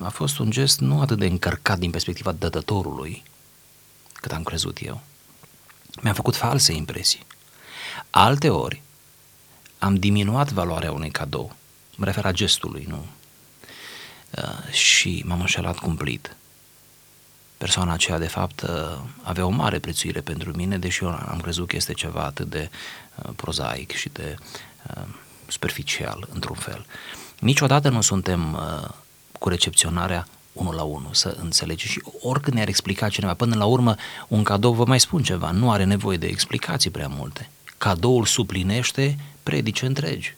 a 0.00 0.08
fost 0.08 0.38
un 0.38 0.50
gest 0.50 0.80
nu 0.80 1.00
atât 1.00 1.18
de 1.18 1.26
încărcat 1.26 1.78
din 1.78 1.90
perspectiva 1.90 2.32
dătătorului, 2.32 3.22
cât 4.12 4.32
am 4.32 4.42
crezut 4.42 4.78
eu. 4.80 5.00
Mi-am 6.00 6.14
făcut 6.14 6.36
false 6.36 6.72
impresii. 6.72 7.26
Alte 8.10 8.48
ori 8.48 8.82
am 9.78 9.94
diminuat 9.94 10.52
valoarea 10.52 10.92
unui 10.92 11.10
cadou. 11.10 11.56
Mă 11.96 12.04
refer 12.04 12.24
la 12.24 12.32
gestului, 12.32 12.86
nu? 12.88 13.06
Uh, 14.36 14.72
și 14.72 15.22
m-am 15.26 15.40
înșelat 15.40 15.78
cumplit 15.78 16.36
persoana 17.62 17.92
aceea 17.92 18.18
de 18.18 18.26
fapt 18.26 18.60
uh, 18.62 18.68
avea 19.22 19.46
o 19.46 19.48
mare 19.48 19.78
prețuire 19.78 20.20
pentru 20.20 20.52
mine, 20.56 20.78
deși 20.78 21.04
eu 21.04 21.08
am 21.08 21.38
crezut 21.42 21.68
că 21.68 21.76
este 21.76 21.92
ceva 21.92 22.24
atât 22.24 22.48
de 22.50 22.70
uh, 22.70 23.30
prozaic 23.36 23.92
și 23.92 24.08
de 24.08 24.36
uh, 24.96 25.02
superficial, 25.46 26.28
într-un 26.32 26.56
fel. 26.56 26.86
Niciodată 27.38 27.88
nu 27.88 28.00
suntem 28.00 28.58
cu 29.38 29.48
recepționarea 29.48 30.26
unul 30.52 30.74
la 30.74 30.82
unul, 30.82 31.10
să 31.12 31.36
înțelegi. 31.40 31.86
Și 31.86 32.02
oricând 32.20 32.54
ne-ar 32.56 32.68
explica 32.68 33.08
cineva, 33.08 33.34
până 33.34 33.54
la 33.54 33.64
urmă, 33.64 33.94
un 34.28 34.42
cadou, 34.42 34.72
vă 34.72 34.84
mai 34.84 35.00
spun 35.00 35.22
ceva, 35.22 35.50
nu 35.50 35.70
are 35.70 35.84
nevoie 35.84 36.16
de 36.16 36.26
explicații 36.26 36.90
prea 36.90 37.08
multe. 37.08 37.50
Cadoul 37.78 38.24
suplinește 38.24 39.16
predice 39.42 39.86
întregi. 39.86 40.34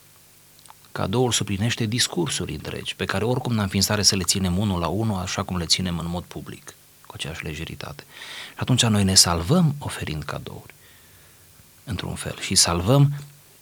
Cadoul 0.92 1.32
suplinește 1.32 1.84
discursuri 1.84 2.52
întregi, 2.52 2.96
pe 2.96 3.04
care 3.04 3.24
oricum 3.24 3.54
n-am 3.54 3.68
fi 3.68 3.76
în 3.76 3.82
stare 3.82 4.02
să 4.02 4.16
le 4.16 4.22
ținem 4.22 4.58
unul 4.58 4.80
la 4.80 4.86
unul, 4.86 5.18
așa 5.18 5.42
cum 5.42 5.56
le 5.56 5.66
ținem 5.66 5.98
în 5.98 6.08
mod 6.08 6.24
public 6.24 6.74
cu 6.74 6.83
aceeași 7.14 7.44
lejeritate. 7.44 8.04
Și 8.48 8.60
atunci 8.60 8.84
noi 8.84 9.04
ne 9.04 9.14
salvăm 9.14 9.74
oferind 9.78 10.22
cadouri. 10.22 10.74
într-un 11.84 12.14
fel, 12.14 12.36
și 12.40 12.54
salvăm 12.54 13.12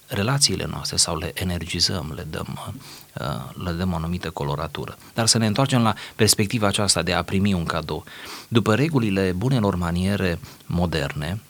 relațiile 0.06 0.66
noastre 0.70 0.96
sau 0.96 1.16
le 1.16 1.30
energizăm, 1.34 2.12
le 2.14 2.22
dăm, 2.22 2.74
uh, 3.20 3.64
le 3.64 3.72
dăm 3.72 3.92
o 3.92 3.96
anumită 3.96 4.30
coloratură. 4.30 4.98
Dar 5.14 5.26
să 5.26 5.38
ne 5.38 5.46
întoarcem 5.46 5.82
la 5.82 5.94
perspectiva 6.16 6.66
aceasta 6.66 7.02
de 7.02 7.12
a 7.12 7.22
primi 7.22 7.52
un 7.52 7.64
cadou. 7.64 8.04
După 8.48 8.74
regulile 8.74 9.32
bunelor 9.32 9.74
maniere 9.74 10.38
moderne, 10.66 11.40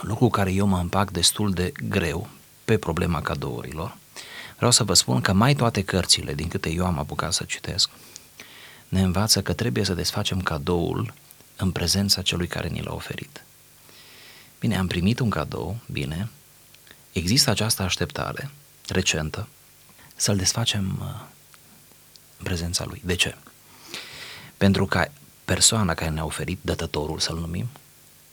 lucru 0.00 0.28
care 0.28 0.52
eu 0.52 0.66
mă 0.66 0.78
împac 0.78 1.10
destul 1.10 1.52
de 1.52 1.72
greu 1.88 2.28
pe 2.64 2.78
problema 2.78 3.22
cadourilor, 3.22 3.96
vreau 4.56 4.70
să 4.70 4.84
vă 4.84 4.94
spun 4.94 5.20
că 5.20 5.32
mai 5.32 5.54
toate 5.54 5.82
cărțile, 5.82 6.34
din 6.34 6.48
câte 6.48 6.70
eu 6.70 6.86
am 6.86 6.98
apucat 6.98 7.32
să 7.32 7.44
citesc, 7.44 7.90
ne 8.90 9.02
învață 9.02 9.42
că 9.42 9.52
trebuie 9.52 9.84
să 9.84 9.94
desfacem 9.94 10.40
cadoul 10.40 11.14
în 11.56 11.70
prezența 11.70 12.22
celui 12.22 12.46
care 12.46 12.68
ni 12.68 12.82
l-a 12.82 12.94
oferit. 12.94 13.44
Bine, 14.60 14.76
am 14.76 14.86
primit 14.86 15.18
un 15.18 15.30
cadou, 15.30 15.76
bine, 15.86 16.28
există 17.12 17.50
această 17.50 17.82
așteptare 17.82 18.50
recentă 18.88 19.48
să-l 20.16 20.36
desfacem 20.36 20.98
uh, 21.00 21.06
în 22.38 22.44
prezența 22.44 22.84
lui. 22.84 23.02
De 23.04 23.14
ce? 23.14 23.36
Pentru 24.56 24.86
ca 24.86 25.12
persoana 25.44 25.94
care 25.94 26.10
ne-a 26.10 26.24
oferit, 26.24 26.58
dătătorul 26.62 27.18
să-l 27.18 27.38
numim, 27.38 27.68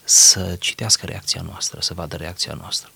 să 0.03 0.55
citească 0.59 1.05
reacția 1.05 1.41
noastră, 1.41 1.79
să 1.81 1.93
vadă 1.93 2.15
reacția 2.15 2.53
noastră. 2.53 2.91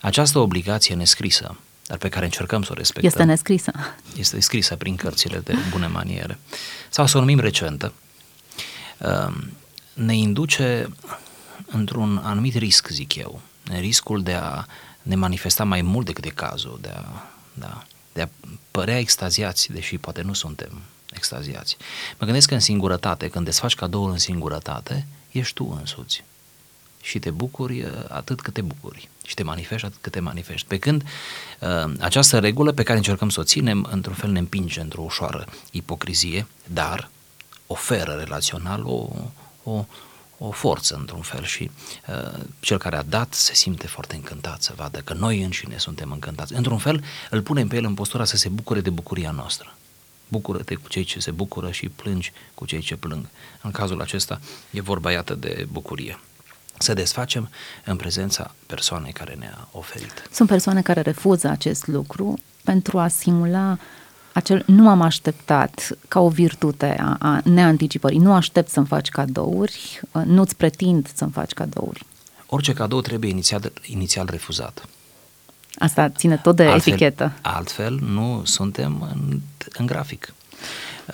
Această 0.00 0.38
obligație 0.38 0.94
nescrisă, 0.94 1.56
dar 1.86 1.98
pe 1.98 2.08
care 2.08 2.24
încercăm 2.24 2.62
să 2.62 2.68
o 2.72 2.74
respectăm. 2.74 3.10
Este 3.10 3.24
nescrisă. 3.24 3.72
Este 4.16 4.40
scrisă 4.40 4.76
prin 4.76 4.96
cărțile 4.96 5.38
de 5.38 5.54
bune 5.70 5.86
maniere. 5.86 6.38
Sau 6.90 7.06
să 7.06 7.16
o 7.16 7.20
numim 7.20 7.38
recentă. 7.38 7.92
Uh, 8.98 9.34
ne 9.94 10.16
induce 10.16 10.88
într-un 11.66 12.20
anumit 12.24 12.54
risc, 12.54 12.88
zic 12.88 13.14
eu, 13.14 13.40
riscul 13.78 14.22
de 14.22 14.32
a 14.32 14.64
ne 15.02 15.14
manifesta 15.14 15.64
mai 15.64 15.82
mult 15.82 16.06
decât 16.06 16.24
e 16.24 16.28
cazul, 16.28 16.78
de 16.82 16.88
a, 16.88 17.04
da, 17.52 17.84
de 18.12 18.22
a 18.22 18.28
părea 18.70 18.98
extaziați, 18.98 19.72
deși 19.72 19.98
poate 19.98 20.22
nu 20.22 20.32
suntem 20.32 20.82
extaziați. 21.12 21.76
Mă 22.18 22.24
gândesc 22.24 22.48
că 22.48 22.54
în 22.54 22.60
singurătate, 22.60 23.28
când 23.28 23.44
desfaci 23.44 23.74
cadoul 23.74 24.10
în 24.10 24.18
singurătate, 24.18 25.06
ești 25.30 25.54
tu 25.54 25.76
însuți. 25.78 26.24
Și 27.00 27.18
te 27.18 27.30
bucuri 27.30 27.82
uh, 27.82 27.90
atât 28.08 28.40
cât 28.40 28.52
te 28.52 28.60
bucuri. 28.60 29.08
Și 29.26 29.34
te 29.34 29.42
manifesti 29.42 29.86
atât 29.86 29.98
cât 30.00 30.12
te 30.12 30.20
manifesti. 30.20 30.66
Pe 30.66 30.78
când 30.78 31.02
uh, 31.60 31.92
această 31.98 32.38
regulă 32.38 32.72
pe 32.72 32.82
care 32.82 32.96
încercăm 32.96 33.28
să 33.28 33.40
o 33.40 33.44
ținem, 33.44 33.88
într-un 33.90 34.14
fel 34.14 34.30
ne 34.30 34.38
împinge 34.38 34.80
într-o 34.80 35.02
ușoară 35.02 35.46
ipocrizie, 35.70 36.46
dar 36.72 37.10
oferă 37.66 38.12
relațional 38.12 38.84
o, 38.84 39.08
o, 39.62 39.84
o 40.38 40.50
forță 40.50 40.94
într-un 40.94 41.20
fel 41.20 41.44
și 41.44 41.70
uh, 42.08 42.40
cel 42.60 42.78
care 42.78 42.96
a 42.96 43.02
dat 43.02 43.34
se 43.34 43.54
simte 43.54 43.86
foarte 43.86 44.14
încântat 44.14 44.62
să 44.62 44.72
vadă 44.76 44.98
că 44.98 45.14
noi 45.14 45.42
înșine 45.42 45.78
suntem 45.78 46.12
încântați. 46.12 46.54
Într-un 46.54 46.78
fel 46.78 47.04
îl 47.30 47.42
punem 47.42 47.68
pe 47.68 47.76
el 47.76 47.84
în 47.84 47.94
postura 47.94 48.24
să 48.24 48.36
se 48.36 48.48
bucure 48.48 48.80
de 48.80 48.90
bucuria 48.90 49.30
noastră. 49.30 49.74
Bucură-te 50.28 50.74
cu 50.74 50.88
cei 50.88 51.04
ce 51.04 51.20
se 51.20 51.30
bucură 51.30 51.70
și 51.70 51.88
plângi 51.88 52.32
cu 52.54 52.66
cei 52.66 52.80
ce 52.80 52.96
plâng. 52.96 53.28
În 53.62 53.70
cazul 53.70 54.00
acesta 54.00 54.40
e 54.70 54.80
vorba 54.80 55.12
iată 55.12 55.34
de 55.34 55.66
bucurie. 55.72 56.18
Să 56.78 56.94
desfacem 56.94 57.50
în 57.84 57.96
prezența 57.96 58.54
persoanei 58.66 59.12
care 59.12 59.34
ne-a 59.38 59.68
oferit. 59.72 60.28
Sunt 60.30 60.48
persoane 60.48 60.82
care 60.82 61.00
refuză 61.00 61.48
acest 61.48 61.86
lucru 61.86 62.38
pentru 62.64 62.98
a 62.98 63.08
simula 63.08 63.78
acel 64.32 64.62
nu 64.66 64.88
am 64.88 65.00
așteptat 65.00 65.88
ca 66.08 66.20
o 66.20 66.28
virtute 66.28 66.96
a, 67.00 67.16
a 67.18 67.40
neanticipării. 67.44 68.18
Nu 68.18 68.32
aștept 68.32 68.70
să-mi 68.70 68.86
faci 68.86 69.08
cadouri, 69.08 70.00
nu-ți 70.24 70.56
pretind 70.56 71.10
să-mi 71.14 71.32
faci 71.32 71.52
cadouri. 71.52 72.04
Orice 72.46 72.72
cadou 72.72 73.00
trebuie 73.00 73.30
inițial, 73.30 73.72
inițial 73.82 74.26
refuzat. 74.30 74.88
Asta 75.78 76.08
ține 76.08 76.36
tot 76.36 76.56
de 76.56 76.64
altfel, 76.64 76.92
etichetă. 76.92 77.32
Altfel 77.40 77.98
nu 78.02 78.42
suntem 78.44 79.08
în, 79.12 79.40
în 79.72 79.86
grafic. 79.86 80.34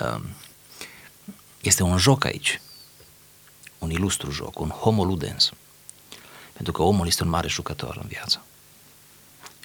Um, 0.00 0.22
este 1.60 1.82
un 1.82 1.96
joc 1.96 2.24
aici, 2.24 2.60
un 3.82 3.90
ilustru 3.90 4.30
joc, 4.30 4.58
un 4.58 4.68
homo 4.68 5.04
ludens. 5.04 5.52
Pentru 6.52 6.72
că 6.72 6.82
omul 6.82 7.06
este 7.06 7.22
un 7.22 7.28
mare 7.28 7.48
jucător 7.48 7.98
în 8.02 8.08
viață. 8.08 8.44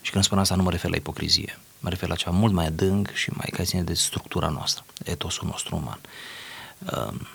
Și 0.02 0.12
când 0.12 0.24
spun 0.24 0.40
asta 0.40 0.56
nu 0.56 0.64
mă 0.64 0.72
refer 0.72 0.90
la 0.90 0.96
ipocrizie, 0.96 1.60
mă 1.80 1.90
refer 1.90 2.10
la 2.10 2.16
ceva 2.16 2.32
mult 2.32 2.54
mai 2.54 2.66
adânc 2.66 3.14
și 3.14 3.30
mai 3.30 3.48
care 3.52 3.64
ține 3.64 3.84
de 3.84 3.94
structura 3.94 4.50
noastră, 4.50 4.86
etosul 5.04 5.48
nostru 5.48 5.76
uman. 5.76 6.00
Um, 6.80 7.28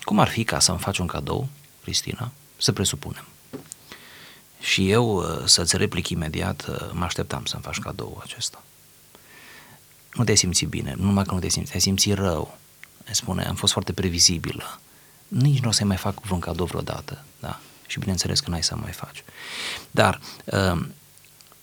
cum 0.00 0.18
ar 0.18 0.28
fi 0.28 0.44
ca 0.44 0.58
să-mi 0.58 0.78
faci 0.78 0.98
un 0.98 1.06
cadou, 1.06 1.48
Cristina, 1.82 2.30
să 2.56 2.72
presupunem, 2.72 3.24
și 4.60 4.90
eu 4.90 5.16
uh, 5.16 5.42
să-ți 5.44 5.76
replic 5.76 6.08
imediat, 6.08 6.66
uh, 6.68 6.90
mă 6.92 7.04
așteptam 7.04 7.44
să-mi 7.44 7.62
faci 7.62 7.78
cadou 7.78 8.20
acesta. 8.22 8.62
Nu 10.12 10.24
te 10.24 10.34
simți 10.34 10.64
bine, 10.64 10.94
nu 10.96 11.04
numai 11.04 11.24
că 11.24 11.34
nu 11.34 11.40
te 11.40 11.48
simți, 11.48 11.70
te 11.70 11.78
simți 11.78 12.12
rău. 12.12 12.58
Îmi 13.04 13.14
spune, 13.14 13.44
am 13.44 13.54
fost 13.54 13.72
foarte 13.72 13.92
previzibilă. 13.92 14.80
Nici 15.30 15.60
nu 15.60 15.68
o 15.68 15.72
să 15.72 15.84
mai 15.84 15.96
fac 15.96 16.20
vreun 16.20 16.40
cadou 16.40 16.66
vreodată, 16.66 17.24
da? 17.40 17.60
Și 17.86 17.98
bineînțeles 17.98 18.40
că 18.40 18.50
n-ai 18.50 18.62
să 18.62 18.76
mai 18.76 18.92
faci. 18.92 19.24
Dar 19.90 20.20
um, 20.44 20.92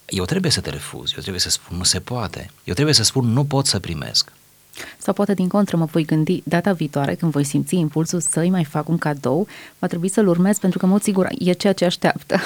eu 0.06 0.26
trebuie 0.26 0.52
să 0.52 0.62
te 0.62 0.70
refuz, 0.70 1.12
eu 1.16 1.22
trebuie 1.22 1.40
să 1.40 1.50
spun 1.50 1.78
nu 1.78 1.84
se 1.84 2.00
poate, 2.00 2.52
eu 2.64 2.74
trebuie 2.74 2.96
să 2.96 3.04
spun 3.04 3.26
nu 3.26 3.46
pot 3.46 3.66
să 3.66 3.80
primesc. 3.80 4.32
Sau 4.98 5.14
poate 5.14 5.34
din 5.34 5.48
contră 5.48 5.78
mă 5.78 5.86
voi 5.86 6.06
gândi 6.06 6.42
data 6.44 6.74
viitoare 6.74 7.16
când 7.16 7.32
voi 7.32 7.44
simți 7.44 7.76
impulsul 7.76 8.20
să-i 8.20 8.50
mai 8.50 8.64
fac 8.64 8.90
un 8.90 8.98
cadou, 8.98 9.48
va 9.80 9.88
trebui 9.88 10.10
să-l 10.10 10.28
urmez 10.28 10.58
pentru 10.58 10.80
că, 10.80 10.86
în 10.86 10.92
mod 10.92 11.02
sigur, 11.02 11.28
e 11.40 11.52
ceea 11.52 11.74
ce 11.74 11.86
așteaptă. 11.86 12.40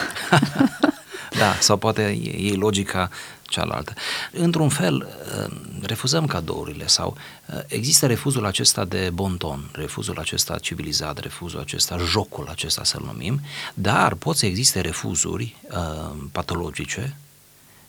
da, 1.39 1.53
sau 1.59 1.77
poate 1.77 2.01
e, 2.01 2.51
e 2.51 2.55
logica 2.55 3.09
cealaltă. 3.51 3.93
Într-un 4.31 4.69
fel, 4.69 4.95
uh, 4.95 5.55
refuzăm 5.81 6.25
cadourile 6.25 6.87
sau 6.87 7.17
uh, 7.45 7.59
există 7.67 8.07
refuzul 8.07 8.45
acesta 8.45 8.85
de 8.85 9.09
bonton, 9.13 9.69
refuzul 9.71 10.19
acesta 10.19 10.57
civilizat, 10.57 11.17
refuzul 11.17 11.59
acesta, 11.59 11.97
jocul 11.97 12.47
acesta 12.49 12.83
să-l 12.83 13.03
numim, 13.05 13.41
dar 13.73 14.13
pot 14.13 14.37
să 14.37 14.45
existe 14.45 14.81
refuzuri 14.81 15.55
uh, 15.69 16.15
patologice 16.31 17.15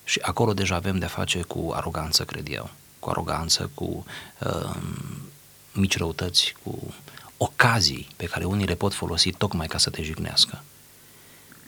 și 0.05 0.19
acolo 0.23 0.53
deja 0.53 0.75
avem 0.75 0.99
de-a 0.99 1.09
face 1.09 1.43
cu 1.43 1.73
aroganță, 1.75 2.25
cred 2.25 2.47
eu. 2.51 2.71
Cu 2.99 3.11
aroganță, 3.11 3.71
cu 3.75 4.05
uh, 4.39 4.75
mici 5.73 5.97
răutăți, 5.97 6.55
cu 6.63 6.95
ocazii 7.37 8.09
pe 8.17 8.25
care 8.25 8.45
unii 8.45 8.67
le 8.67 8.75
pot 8.75 8.95
folosi 8.95 9.31
tocmai 9.31 9.67
ca 9.67 9.79
să 9.79 9.91
te 9.91 10.03
jignească. 10.03 10.63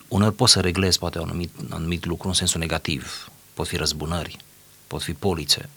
Uneori 0.09 0.35
poți 0.35 0.53
să 0.53 0.61
reglezi 0.61 0.99
poate 0.99 1.19
un 1.19 1.29
anumit, 1.29 1.51
un 1.61 1.71
anumit 1.71 2.05
lucru 2.05 2.29
în 2.29 2.35
sensul 2.35 2.61
negativ. 2.61 3.29
Pot 3.55 3.67
fi 3.67 3.77
răzbunări, 3.77 4.37
pot 4.87 5.03
fi 5.03 5.13
polițe 5.13 5.69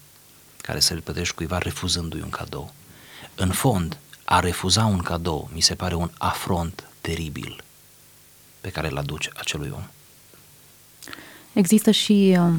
care 0.62 0.80
să 0.80 0.94
le 0.94 1.00
plătești 1.00 1.36
cuiva 1.36 1.58
refuzându-i 1.58 2.22
un 2.22 2.30
cadou. 2.30 2.74
În 3.36 3.52
fond, 3.52 3.98
a 4.24 4.40
refuza 4.40 4.86
un 4.86 4.98
cadou 4.98 5.50
mi 5.54 5.62
se 5.62 5.76
pare 5.76 5.96
un 5.96 6.10
afront 6.18 6.88
teribil 7.02 7.64
pe 8.62 8.70
care 8.70 8.88
îl 8.90 8.98
aduce 8.98 9.32
acelui 9.36 9.72
om. 9.76 9.84
Există 11.54 11.92
și 11.92 12.38
uh, 12.40 12.54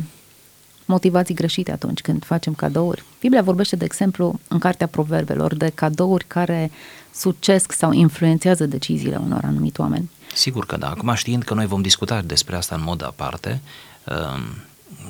motivații 0.85 1.35
greșite 1.35 1.73
atunci 1.73 2.01
când 2.01 2.25
facem 2.25 2.55
cadouri. 2.55 3.05
Biblia 3.21 3.43
vorbește, 3.43 3.77
de 3.77 3.85
exemplu, 3.85 4.41
în 4.49 4.59
Cartea 4.59 4.87
Proverbelor, 4.87 5.55
de 5.55 5.69
cadouri 5.75 6.25
care 6.27 6.71
sucesc 7.15 7.73
sau 7.73 7.93
influențează 7.93 8.67
deciziile 8.67 9.17
unor 9.17 9.45
anumiti 9.45 9.81
oameni. 9.81 10.11
Sigur 10.35 10.67
că 10.67 10.77
da. 10.77 10.91
Acum 10.91 11.15
știind 11.15 11.43
că 11.43 11.55
noi 11.55 11.67
vom 11.67 11.83
discuta 11.83 12.23
despre 12.23 12.57
asta 12.57 12.75
în 12.75 12.83
mod 12.83 13.05
aparte, 13.05 13.61
uh, 14.05 14.43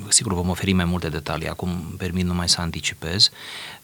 sigur 0.09 0.35
vom 0.35 0.49
oferi 0.49 0.73
mai 0.73 0.85
multe 0.85 1.09
detalii. 1.09 1.49
Acum 1.49 1.95
permit 1.97 2.25
numai 2.25 2.49
să 2.49 2.61
anticipez 2.61 3.31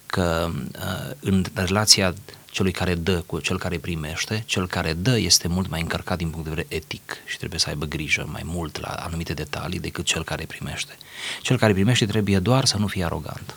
că 0.07 0.51
uh, 0.53 1.15
în 1.21 1.45
relația 1.55 2.15
celui 2.51 2.73
care 2.73 2.95
dă 2.95 3.23
cu 3.27 3.41
cel 3.41 3.59
care 3.59 3.79
primește, 3.79 4.43
cel 4.47 4.67
care 4.67 4.93
dă 4.93 5.19
este 5.19 5.49
mult 5.49 5.71
mai 5.71 5.81
încărcat 5.81 6.17
din 6.17 6.29
punct 6.29 6.45
de 6.45 6.55
vedere 6.55 6.75
etic 6.77 7.17
și 7.25 7.39
trebuie 7.39 7.61
să 7.61 7.69
aibă 7.69 7.87
grijă 7.87 8.29
mai 8.33 8.43
mult 8.45 8.81
la 8.81 8.89
anumite 8.89 9.33
detalii 9.33 9.81
decât 9.81 10.05
cel 10.05 10.25
care 10.25 10.45
primește. 10.45 10.97
Cel 11.43 11.59
care 11.59 11.73
primește 11.73 12.07
trebuie 12.07 12.39
doar 12.39 12.65
să 12.65 12.77
nu 12.79 12.87
fie 12.87 13.05
arogant. 13.05 13.57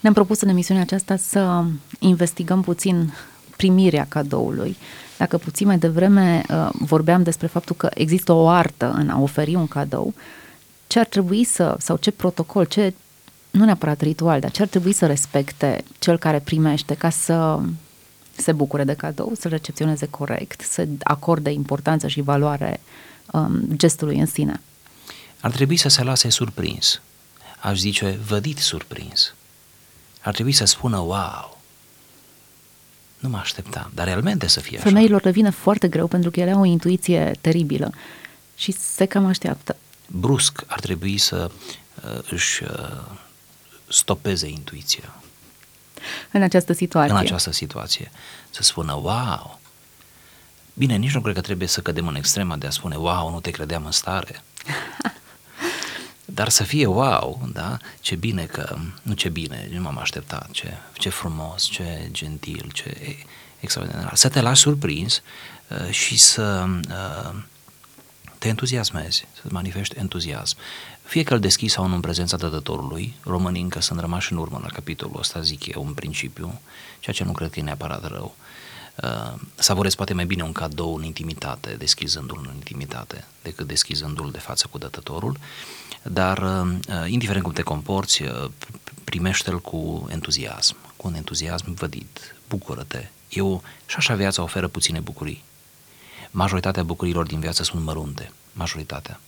Ne-am 0.00 0.14
propus 0.14 0.40
în 0.40 0.48
emisiunea 0.48 0.82
aceasta 0.82 1.16
să 1.16 1.64
investigăm 1.98 2.62
puțin 2.62 3.14
primirea 3.56 4.06
cadoului. 4.08 4.76
Dacă 5.16 5.38
puțin 5.38 5.66
mai 5.66 5.78
devreme 5.78 6.42
uh, 6.48 6.68
vorbeam 6.72 7.22
despre 7.22 7.46
faptul 7.46 7.76
că 7.76 7.88
există 7.94 8.32
o 8.32 8.48
artă 8.48 8.92
în 8.96 9.08
a 9.08 9.20
oferi 9.20 9.54
un 9.54 9.66
cadou, 9.66 10.14
ce 10.88 10.98
ar 10.98 11.06
trebui 11.06 11.44
să, 11.44 11.76
sau 11.78 11.96
ce 11.96 12.10
protocol, 12.10 12.64
ce 12.64 12.94
nu 13.50 13.64
neapărat 13.64 14.00
ritual, 14.00 14.40
dar 14.40 14.50
ce 14.50 14.62
ar 14.62 14.68
trebui 14.68 14.92
să 14.92 15.06
respecte 15.06 15.84
cel 15.98 16.18
care 16.18 16.40
primește 16.40 16.94
ca 16.94 17.10
să 17.10 17.60
se 18.36 18.52
bucure 18.52 18.84
de 18.84 18.94
cadou, 18.94 19.32
să 19.38 19.48
recepționeze 19.48 20.06
corect, 20.06 20.60
să 20.60 20.86
acorde 21.02 21.50
importanță 21.50 22.08
și 22.08 22.20
valoare 22.20 22.80
um, 23.32 23.60
gestului 23.76 24.18
în 24.18 24.26
sine. 24.26 24.60
Ar 25.40 25.50
trebui 25.50 25.76
să 25.76 25.88
se 25.88 26.02
lase 26.02 26.28
surprins. 26.28 27.00
Aș 27.60 27.78
zice, 27.78 28.18
vădit 28.26 28.58
surprins. 28.58 29.34
Ar 30.20 30.34
trebui 30.34 30.52
să 30.52 30.64
spună, 30.64 30.96
wow, 30.96 31.58
nu 33.18 33.28
mă 33.28 33.36
așteptam, 33.36 33.90
dar 33.94 34.06
realmente 34.06 34.46
să 34.46 34.60
fie 34.60 34.78
Femeilor 34.78 35.18
așa. 35.18 35.26
le 35.26 35.30
vine 35.30 35.50
foarte 35.50 35.88
greu 35.88 36.06
pentru 36.06 36.30
că 36.30 36.40
ele 36.40 36.50
au 36.50 36.60
o 36.60 36.64
intuiție 36.64 37.32
teribilă 37.40 37.92
și 38.56 38.72
se 38.72 39.04
cam 39.04 39.26
așteaptă. 39.26 39.76
Brusc 40.10 40.64
ar 40.66 40.80
trebui 40.80 41.18
să 41.18 41.50
uh, 42.04 42.18
își 42.30 42.62
uh, 42.62 43.04
stopeze 43.88 44.48
intuiția 44.48 45.14
În 46.32 46.42
această 46.42 46.72
situație. 46.72 47.12
în 47.12 47.18
această 47.18 47.52
situație. 47.52 48.10
Să 48.50 48.62
spună, 48.62 48.92
wow! 48.92 49.60
Bine, 50.74 50.96
nici 50.96 51.14
nu 51.14 51.20
cred 51.20 51.34
că 51.34 51.40
trebuie 51.40 51.68
să 51.68 51.80
cădem 51.80 52.06
în 52.06 52.14
extrema 52.14 52.56
de 52.56 52.66
a 52.66 52.70
spune, 52.70 52.96
wow, 52.96 53.30
nu 53.30 53.40
te 53.40 53.50
credeam 53.50 53.84
în 53.84 53.92
stare. 53.92 54.42
Dar 56.24 56.48
să 56.48 56.62
fie 56.62 56.86
wow, 56.86 57.48
da? 57.52 57.76
Ce 58.00 58.14
bine 58.14 58.44
că, 58.44 58.76
nu 59.02 59.12
ce 59.12 59.28
bine, 59.28 59.68
nu 59.72 59.80
m-am 59.80 59.98
așteptat, 59.98 60.50
ce, 60.50 60.72
ce 60.92 61.08
frumos, 61.08 61.64
ce 61.64 62.08
gentil, 62.10 62.70
ce 62.72 63.16
extraordinar. 63.60 64.14
Să 64.14 64.28
te 64.28 64.40
lași 64.40 64.60
surprins 64.60 65.22
uh, 65.68 65.90
și 65.90 66.18
să 66.18 66.66
uh, 66.88 67.34
te 68.38 68.48
entuziasmezi, 68.48 69.26
să-ți 69.40 69.52
manifesti 69.52 69.98
entuziasm. 69.98 70.56
Fie 71.02 71.22
că 71.22 71.34
îl 71.34 71.40
deschizi 71.40 71.72
sau 71.72 71.86
nu 71.86 71.94
în 71.94 72.00
prezența 72.00 72.36
dătătorului, 72.36 73.14
românii 73.22 73.62
încă 73.62 73.80
sunt 73.80 74.00
rămași 74.00 74.32
în 74.32 74.38
urmă 74.38 74.58
la 74.62 74.68
capitolul 74.68 75.18
ăsta, 75.18 75.40
zic 75.40 75.74
eu, 75.74 75.86
în 75.86 75.92
principiu, 75.92 76.60
ceea 77.00 77.16
ce 77.16 77.24
nu 77.24 77.32
cred 77.32 77.50
că 77.50 77.58
e 77.58 77.62
neapărat 77.62 78.08
rău. 78.08 78.34
Uh, 79.02 79.40
savorezi 79.54 79.96
poate 79.96 80.14
mai 80.14 80.26
bine 80.26 80.42
un 80.42 80.52
cadou 80.52 80.96
în 80.96 81.02
intimitate, 81.02 81.74
deschizându-l 81.78 82.46
în 82.48 82.54
intimitate, 82.54 83.24
decât 83.42 83.66
deschizându-l 83.66 84.30
de 84.30 84.38
față 84.38 84.66
cu 84.70 84.78
dătătorul, 84.78 85.36
dar 86.02 86.38
uh, 86.38 87.04
indiferent 87.06 87.44
cum 87.44 87.52
te 87.52 87.62
comporți, 87.62 88.22
uh, 88.22 88.50
primește-l 89.04 89.60
cu 89.60 90.06
entuziasm, 90.10 90.76
cu 90.96 91.06
un 91.06 91.14
entuziasm 91.14 91.74
vădit, 91.74 92.36
bucură-te. 92.48 93.08
Eu 93.28 93.62
și 93.86 93.96
așa 93.96 94.14
viața 94.14 94.42
oferă 94.42 94.68
puține 94.68 95.00
bucurii. 95.00 95.44
Majoritatea 96.30 96.82
bucurilor 96.82 97.26
din 97.26 97.40
viață 97.40 97.62
sunt 97.62 97.84
mărunte, 97.84 98.32
majoritatea. 98.52 99.20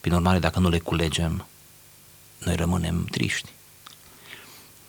Prin 0.00 0.12
urmare, 0.12 0.38
dacă 0.38 0.58
nu 0.58 0.68
le 0.68 0.78
culegem, 0.78 1.46
noi 2.38 2.56
rămânem 2.56 3.04
triști. 3.04 3.48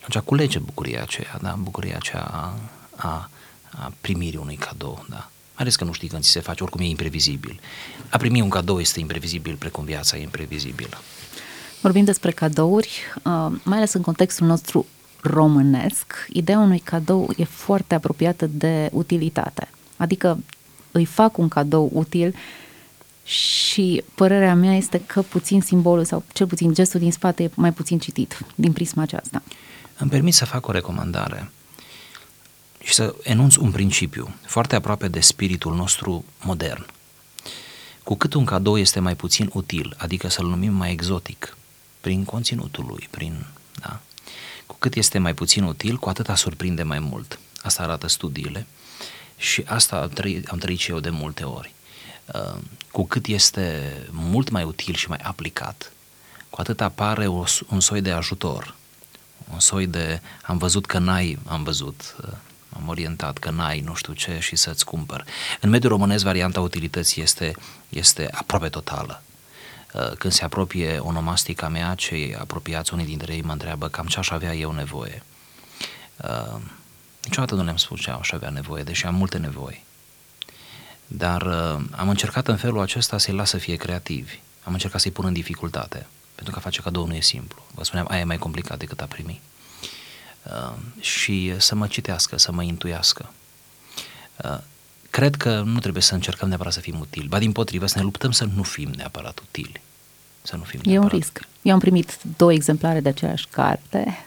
Atunci 0.04 0.24
culege 0.24 0.58
bucuria 0.58 1.02
aceea, 1.02 1.38
da? 1.42 1.54
bucuria 1.58 1.96
aceea 1.96 2.22
a, 2.22 2.54
a, 2.96 3.30
a 3.70 3.92
primirii 4.00 4.38
unui 4.38 4.56
cadou, 4.56 5.04
da? 5.08 5.16
mai 5.56 5.64
ales 5.64 5.76
că 5.76 5.84
nu 5.84 5.92
știi 5.92 6.08
când 6.08 6.22
ți 6.22 6.30
se 6.30 6.40
face, 6.40 6.62
oricum 6.62 6.80
e 6.80 6.88
imprevizibil. 6.88 7.60
A 8.10 8.16
primi 8.16 8.40
un 8.40 8.48
cadou 8.48 8.80
este 8.80 9.00
imprevizibil, 9.00 9.56
precum 9.56 9.84
viața 9.84 10.16
e 10.16 10.22
imprevizibilă. 10.22 10.98
Vorbim 11.80 12.04
despre 12.04 12.30
cadouri, 12.30 13.00
uh, 13.16 13.52
mai 13.62 13.76
ales 13.76 13.92
în 13.92 14.02
contextul 14.02 14.46
nostru 14.46 14.86
românesc, 15.20 16.26
ideea 16.28 16.58
unui 16.58 16.78
cadou 16.78 17.30
e 17.36 17.44
foarte 17.44 17.94
apropiată 17.94 18.46
de 18.46 18.88
utilitate. 18.92 19.68
Adică 19.96 20.38
îi 20.96 21.04
fac 21.04 21.38
un 21.38 21.48
cadou 21.48 21.90
util 21.92 22.34
și 23.24 24.02
părerea 24.14 24.54
mea 24.54 24.74
este 24.74 25.00
că 25.06 25.22
puțin 25.22 25.60
simbolul 25.60 26.04
sau 26.04 26.24
cel 26.32 26.46
puțin 26.46 26.74
gestul 26.74 27.00
din 27.00 27.12
spate 27.12 27.42
e 27.42 27.50
mai 27.54 27.72
puțin 27.72 27.98
citit 27.98 28.38
din 28.54 28.72
prisma 28.72 29.02
aceasta. 29.02 29.42
Îmi 29.98 30.10
permit 30.10 30.34
să 30.34 30.44
fac 30.44 30.66
o 30.66 30.72
recomandare 30.72 31.50
și 32.82 32.94
să 32.94 33.14
enunț 33.22 33.56
un 33.56 33.70
principiu 33.70 34.34
foarte 34.46 34.74
aproape 34.74 35.08
de 35.08 35.20
spiritul 35.20 35.74
nostru 35.74 36.24
modern. 36.42 36.86
Cu 38.02 38.14
cât 38.14 38.34
un 38.34 38.44
cadou 38.44 38.78
este 38.78 39.00
mai 39.00 39.16
puțin 39.16 39.50
util, 39.52 39.94
adică 39.98 40.28
să-l 40.28 40.46
numim 40.46 40.72
mai 40.72 40.92
exotic, 40.92 41.56
prin 42.00 42.24
conținutul 42.24 42.84
lui, 42.88 43.08
prin, 43.10 43.46
da? 43.80 44.00
Cu 44.66 44.76
cât 44.78 44.94
este 44.94 45.18
mai 45.18 45.34
puțin 45.34 45.62
util, 45.62 45.96
cu 45.96 46.08
atât 46.08 46.30
surprinde 46.36 46.82
mai 46.82 46.98
mult. 46.98 47.38
Asta 47.62 47.82
arată 47.82 48.08
studiile 48.08 48.66
și 49.36 49.64
asta 49.66 49.96
am 49.96 50.08
trăit, 50.08 50.48
am 50.48 50.58
trăit 50.58 50.78
și 50.78 50.90
eu 50.90 51.00
de 51.00 51.10
multe 51.10 51.44
ori. 51.44 51.74
Uh, 52.34 52.58
cu 52.90 53.06
cât 53.06 53.26
este 53.26 53.92
mult 54.10 54.48
mai 54.48 54.62
util 54.62 54.94
și 54.94 55.08
mai 55.08 55.18
aplicat, 55.22 55.92
cu 56.50 56.60
atât 56.60 56.80
apare 56.80 57.26
o, 57.26 57.44
un 57.70 57.80
soi 57.80 58.00
de 58.00 58.10
ajutor, 58.10 58.74
un 59.52 59.60
soi 59.60 59.86
de 59.86 60.20
am 60.42 60.58
văzut 60.58 60.86
că 60.86 60.98
n-ai, 60.98 61.38
am 61.46 61.62
văzut, 61.62 62.16
uh, 62.20 62.32
am 62.76 62.88
orientat 62.88 63.38
că 63.38 63.50
n-ai 63.50 63.80
nu 63.80 63.94
știu 63.94 64.12
ce 64.12 64.38
și 64.40 64.56
să-ți 64.56 64.84
cumpăr. 64.84 65.24
În 65.60 65.70
mediul 65.70 65.92
românesc 65.92 66.24
varianta 66.24 66.60
utilității 66.60 67.22
este, 67.22 67.56
este 67.88 68.28
aproape 68.32 68.68
totală. 68.68 69.22
Uh, 69.92 70.10
când 70.10 70.32
se 70.32 70.44
apropie 70.44 70.98
onomastica 70.98 71.68
mea, 71.68 71.94
cei 71.94 72.36
apropiați 72.36 72.92
unii 72.92 73.06
dintre 73.06 73.34
ei 73.34 73.42
mă 73.42 73.52
întreabă 73.52 73.88
cam 73.88 74.06
ce 74.06 74.18
aș 74.18 74.30
avea 74.30 74.54
eu 74.54 74.72
nevoie. 74.72 75.22
Uh, 77.26 77.32
niciodată 77.32 77.54
nu 77.54 77.64
le-am 77.64 77.76
spus 77.76 78.00
ce 78.00 78.10
aș 78.10 78.30
avea 78.32 78.50
nevoie, 78.50 78.82
deși 78.82 79.06
am 79.06 79.14
multe 79.14 79.38
nevoi. 79.38 79.84
Dar 81.06 81.42
uh, 81.42 81.80
am 81.90 82.08
încercat 82.08 82.48
în 82.48 82.56
felul 82.56 82.80
acesta 82.80 83.18
să-i 83.18 83.34
las 83.34 83.48
să 83.48 83.58
fie 83.58 83.76
creativi. 83.76 84.38
Am 84.64 84.72
încercat 84.72 85.00
să-i 85.00 85.10
pun 85.10 85.24
în 85.24 85.32
dificultate, 85.32 86.06
pentru 86.34 86.54
că 86.54 86.60
face 86.60 86.80
cadou 86.80 87.06
nu 87.06 87.14
e 87.14 87.20
simplu. 87.20 87.62
Vă 87.74 87.84
spuneam, 87.84 88.06
aia 88.10 88.20
e 88.20 88.24
mai 88.24 88.38
complicat 88.38 88.78
decât 88.78 89.00
a 89.00 89.04
primi. 89.04 89.40
Uh, 90.42 90.72
și 91.00 91.54
să 91.58 91.74
mă 91.74 91.86
citească, 91.86 92.38
să 92.38 92.52
mă 92.52 92.62
intuiască. 92.62 93.30
Uh, 94.44 94.58
cred 95.10 95.34
că 95.36 95.60
nu 95.60 95.78
trebuie 95.78 96.02
să 96.02 96.14
încercăm 96.14 96.48
neapărat 96.48 96.72
să 96.72 96.80
fim 96.80 97.00
utili, 97.00 97.28
ba 97.28 97.38
din 97.38 97.52
potrivă 97.52 97.86
să 97.86 97.98
ne 97.98 98.04
luptăm 98.04 98.30
să 98.30 98.44
nu 98.44 98.62
fim 98.62 98.90
neapărat 98.96 99.38
utili. 99.38 99.80
Să 100.42 100.56
nu 100.56 100.62
fim 100.62 100.80
e 100.82 100.88
neapărat 100.88 101.12
un 101.12 101.18
risc. 101.18 101.40
Eu 101.62 101.72
am 101.72 101.78
primit 101.80 102.18
două 102.36 102.52
exemplare 102.52 103.00
de 103.00 103.08
aceeași 103.08 103.46
carte. 103.50 104.26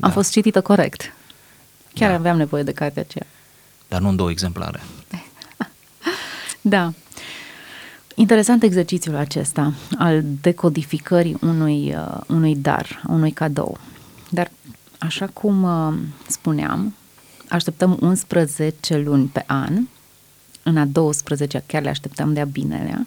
Am 0.00 0.08
Da. 0.08 0.10
fost 0.10 0.30
citită 0.30 0.60
corect. 0.62 1.12
Chiar 2.00 2.10
Da. 2.10 2.16
aveam 2.16 2.36
nevoie 2.36 2.62
de 2.62 2.72
cartea 2.72 3.02
aceea. 3.02 3.26
Dar 3.88 4.00
nu 4.00 4.08
în 4.08 4.16
două 4.16 4.30
exemplare. 4.30 4.80
Da. 6.60 6.92
Interesant 8.14 8.62
exercițiul 8.62 9.16
acesta 9.16 9.72
al 9.98 10.22
decodificării 10.40 11.36
unui, 11.40 11.94
uh, 11.94 12.20
unui 12.28 12.56
dar, 12.56 13.02
unui 13.08 13.30
cadou. 13.30 13.78
Dar, 14.28 14.50
așa 14.98 15.26
cum 15.26 15.62
uh, 15.62 15.94
spuneam, 16.28 16.94
așteptăm 17.48 17.96
11 18.00 18.96
luni 18.96 19.26
pe 19.26 19.44
an, 19.46 19.86
în 20.62 20.76
a 20.76 20.84
12 20.84 21.62
chiar 21.66 21.82
le 21.82 21.88
așteptăm 21.88 22.32
de-a 22.32 22.44
binelea, 22.44 23.06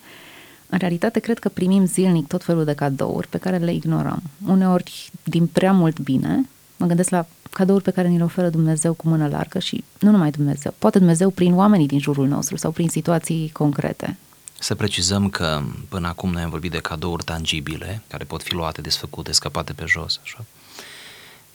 în 0.70 0.78
realitate 0.78 1.20
cred 1.20 1.40
că 1.40 1.50
primim 1.50 1.86
zilnic 1.86 2.28
tot 2.28 2.44
felul 2.44 2.64
de 2.64 2.74
cadouri 2.74 3.28
pe 3.28 3.38
care 3.38 3.58
le 3.58 3.74
ignorăm. 3.74 4.22
Uneori 4.48 5.12
din 5.24 5.48
prea 5.48 5.72
mult 5.72 6.00
bine, 6.00 6.50
mă 6.84 6.90
gândesc 6.90 7.10
la 7.10 7.26
cadouri 7.52 7.84
pe 7.84 7.92
care 7.92 8.08
ni 8.08 8.18
le 8.18 8.24
oferă 8.24 8.50
Dumnezeu 8.50 8.94
cu 8.94 9.08
mână 9.08 9.28
largă 9.28 9.60
și 9.60 9.84
nu 10.00 10.12
numai 10.12 10.32
Dumnezeu, 10.32 10.74
poate 10.78 10.98
Dumnezeu 10.98 11.30
prin 11.30 11.54
oamenii 11.54 11.88
din 11.88 12.00
jurul 12.00 12.28
nostru 12.28 12.56
sau 12.56 12.72
prin 12.72 12.90
situații 12.90 13.50
concrete. 13.54 14.18
Să 14.60 14.76
precizăm 14.76 15.30
că 15.30 15.62
până 15.90 16.08
acum 16.08 16.32
noi 16.32 16.42
am 16.42 16.50
vorbit 16.50 16.72
de 16.72 16.80
cadouri 16.80 17.24
tangibile, 17.24 18.02
care 18.08 18.24
pot 18.24 18.44
fi 18.44 18.54
luate, 18.54 18.82
desfăcute, 18.82 19.32
scăpate 19.32 19.74
pe 19.74 19.84
jos, 19.88 20.20
așa. 20.24 20.46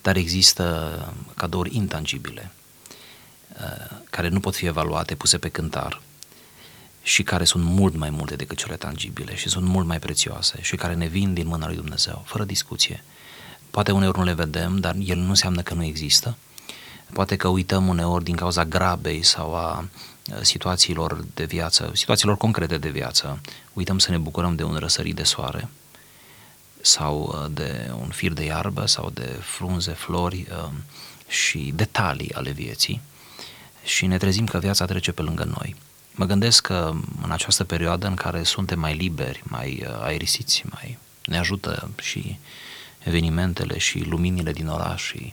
Dar 0.02 0.16
există 0.16 0.64
cadouri 1.36 1.76
intangibile, 1.76 2.50
uh, 3.60 3.96
care 4.10 4.28
nu 4.28 4.40
pot 4.40 4.54
fi 4.54 4.66
evaluate, 4.66 5.14
puse 5.14 5.38
pe 5.38 5.48
cântar 5.48 6.00
și 7.02 7.22
care 7.22 7.44
sunt 7.44 7.64
mult 7.64 7.96
mai 7.96 8.10
multe 8.10 8.36
decât 8.36 8.56
cele 8.56 8.76
tangibile 8.76 9.34
și 9.34 9.48
sunt 9.48 9.66
mult 9.66 9.86
mai 9.86 9.98
prețioase 9.98 10.58
și 10.60 10.76
care 10.76 10.94
ne 10.94 11.06
vin 11.06 11.34
din 11.34 11.46
mâna 11.46 11.66
lui 11.66 11.76
Dumnezeu, 11.76 12.22
fără 12.26 12.44
discuție. 12.44 13.04
Poate 13.70 13.92
uneori 13.92 14.18
nu 14.18 14.24
le 14.24 14.32
vedem, 14.32 14.78
dar 14.78 14.94
el 15.04 15.16
nu 15.16 15.28
înseamnă 15.28 15.62
că 15.62 15.74
nu 15.74 15.84
există. 15.84 16.36
Poate 17.12 17.36
că 17.36 17.48
uităm 17.48 17.88
uneori 17.88 18.24
din 18.24 18.36
cauza 18.36 18.64
grabei 18.64 19.22
sau 19.22 19.54
a 19.54 19.88
situațiilor 20.40 21.24
de 21.34 21.44
viață, 21.44 21.90
situațiilor 21.94 22.36
concrete 22.36 22.78
de 22.78 22.88
viață, 22.88 23.40
uităm 23.72 23.98
să 23.98 24.10
ne 24.10 24.18
bucurăm 24.18 24.54
de 24.54 24.62
un 24.62 24.76
răsărit 24.76 25.14
de 25.14 25.22
soare 25.22 25.68
sau 26.80 27.46
de 27.50 27.90
un 28.00 28.08
fir 28.08 28.32
de 28.32 28.44
iarbă 28.44 28.86
sau 28.86 29.10
de 29.10 29.36
frunze, 29.40 29.92
flori 29.92 30.46
și 31.28 31.72
detalii 31.74 32.34
ale 32.34 32.50
vieții 32.50 33.00
și 33.84 34.06
ne 34.06 34.16
trezim 34.16 34.46
că 34.46 34.58
viața 34.58 34.84
trece 34.84 35.12
pe 35.12 35.22
lângă 35.22 35.44
noi. 35.44 35.76
Mă 36.14 36.24
gândesc 36.24 36.62
că 36.62 36.94
în 37.22 37.30
această 37.30 37.64
perioadă 37.64 38.06
în 38.06 38.14
care 38.14 38.42
suntem 38.42 38.78
mai 38.78 38.94
liberi, 38.94 39.42
mai 39.44 39.86
aerisiți, 40.00 40.62
mai 40.70 40.98
ne 41.24 41.38
ajută 41.38 41.90
și 42.00 42.38
evenimentele 42.98 43.78
și 43.78 43.98
luminile 43.98 44.52
din 44.52 44.66
oraș 44.66 45.02
și 45.02 45.32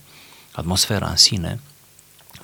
atmosfera 0.51 1.09
în 1.09 1.15
sine, 1.15 1.59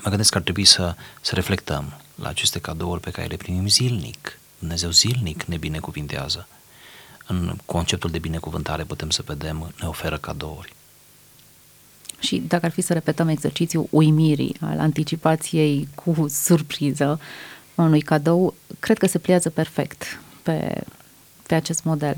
mă 0.04 0.10
gândesc 0.10 0.32
că 0.32 0.38
ar 0.38 0.44
trebui 0.44 0.66
să, 0.66 0.96
să 1.22 1.36
reflectăm 1.36 1.94
la 2.16 2.28
aceste 2.30 2.60
cadouri 2.60 3.02
pe 3.02 3.12
care 3.12 3.28
le 3.28 3.36
primim 3.36 3.68
zilnic. 3.68 4.40
Dumnezeu 4.60 4.90
zilnic 4.90 5.44
ne 5.44 5.58
binecuvintează. 5.58 6.48
În 7.28 7.58
conceptul 7.66 8.10
de 8.10 8.20
binecuvântare 8.20 8.84
putem 8.84 9.10
să 9.10 9.24
vedem, 9.26 9.74
ne 9.80 9.88
oferă 9.88 10.18
cadouri. 10.18 10.74
Și 12.20 12.38
dacă 12.48 12.66
ar 12.66 12.72
fi 12.72 12.82
să 12.82 12.94
repetăm 12.94 13.28
exercițiul 13.28 13.88
uimirii, 13.90 14.56
al 14.60 14.80
anticipației 14.80 15.88
cu 15.96 16.28
surpriză 16.30 17.20
unui 17.76 18.02
cadou, 18.02 18.54
cred 18.80 18.98
că 18.98 19.08
se 19.08 19.20
pliază 19.20 19.50
perfect 19.50 20.20
pe, 20.44 20.84
pe 21.52 21.58
acest 21.58 21.84
model. 21.84 22.18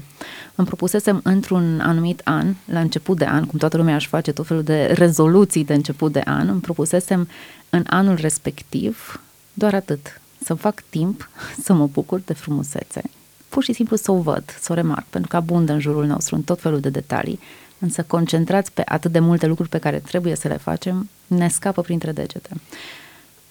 Îmi 0.55 0.67
propusesem 0.67 1.19
într-un 1.23 1.79
anumit 1.79 2.21
an, 2.23 2.55
la 2.65 2.79
început 2.79 3.17
de 3.17 3.25
an, 3.25 3.45
cum 3.45 3.59
toată 3.59 3.77
lumea 3.77 3.95
aș 3.95 4.07
face 4.07 4.31
tot 4.31 4.47
felul 4.47 4.63
de 4.63 4.85
rezoluții 4.85 5.65
de 5.65 5.73
început 5.73 6.11
de 6.11 6.21
an, 6.25 6.47
îmi 6.47 6.61
propusesem 6.61 7.27
în 7.69 7.83
anul 7.87 8.15
respectiv 8.15 9.21
doar 9.53 9.73
atât, 9.73 10.21
să 10.43 10.53
fac 10.53 10.83
timp 10.89 11.29
să 11.61 11.73
mă 11.73 11.87
bucur 11.87 12.19
de 12.19 12.33
frumusețe, 12.33 13.01
pur 13.49 13.63
și 13.63 13.73
simplu 13.73 13.95
să 13.95 14.11
o 14.11 14.21
văd, 14.21 14.43
să 14.59 14.71
o 14.71 14.75
remarc, 14.75 15.05
pentru 15.09 15.29
că 15.29 15.35
abundă 15.35 15.73
în 15.73 15.79
jurul 15.79 16.05
nostru 16.05 16.35
în 16.35 16.41
tot 16.41 16.61
felul 16.61 16.79
de 16.79 16.89
detalii, 16.89 17.39
însă 17.79 18.03
concentrați 18.03 18.71
pe 18.71 18.81
atât 18.85 19.11
de 19.11 19.19
multe 19.19 19.45
lucruri 19.45 19.69
pe 19.69 19.77
care 19.77 19.99
trebuie 19.99 20.35
să 20.35 20.47
le 20.47 20.57
facem, 20.57 21.09
ne 21.27 21.47
scapă 21.47 21.81
printre 21.81 22.11
degete. 22.11 22.49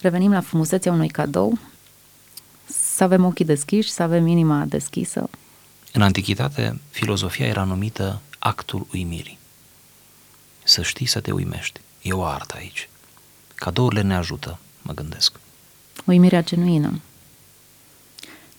Revenim 0.01 0.31
la 0.31 0.41
frumusețea 0.41 0.91
unui 0.91 1.07
cadou, 1.09 1.57
să 2.65 3.03
avem 3.03 3.25
ochii 3.25 3.45
deschiși, 3.45 3.91
să 3.91 4.03
avem 4.03 4.27
inima 4.27 4.65
deschisă. 4.67 5.29
În 5.95 6.01
antichitate, 6.01 6.79
filozofia 6.89 7.45
era 7.45 7.63
numită 7.63 8.21
actul 8.39 8.87
uimirii. 8.93 9.37
Să 10.63 10.81
știi 10.81 11.05
să 11.05 11.19
te 11.19 11.31
uimești. 11.31 11.79
E 12.01 12.11
o 12.11 12.23
artă 12.23 12.55
aici. 12.57 12.89
Cadourile 13.55 14.01
ne 14.01 14.15
ajută, 14.15 14.59
mă 14.81 14.93
gândesc. 14.93 15.39
Uimirea 16.05 16.43
genuină. 16.43 17.01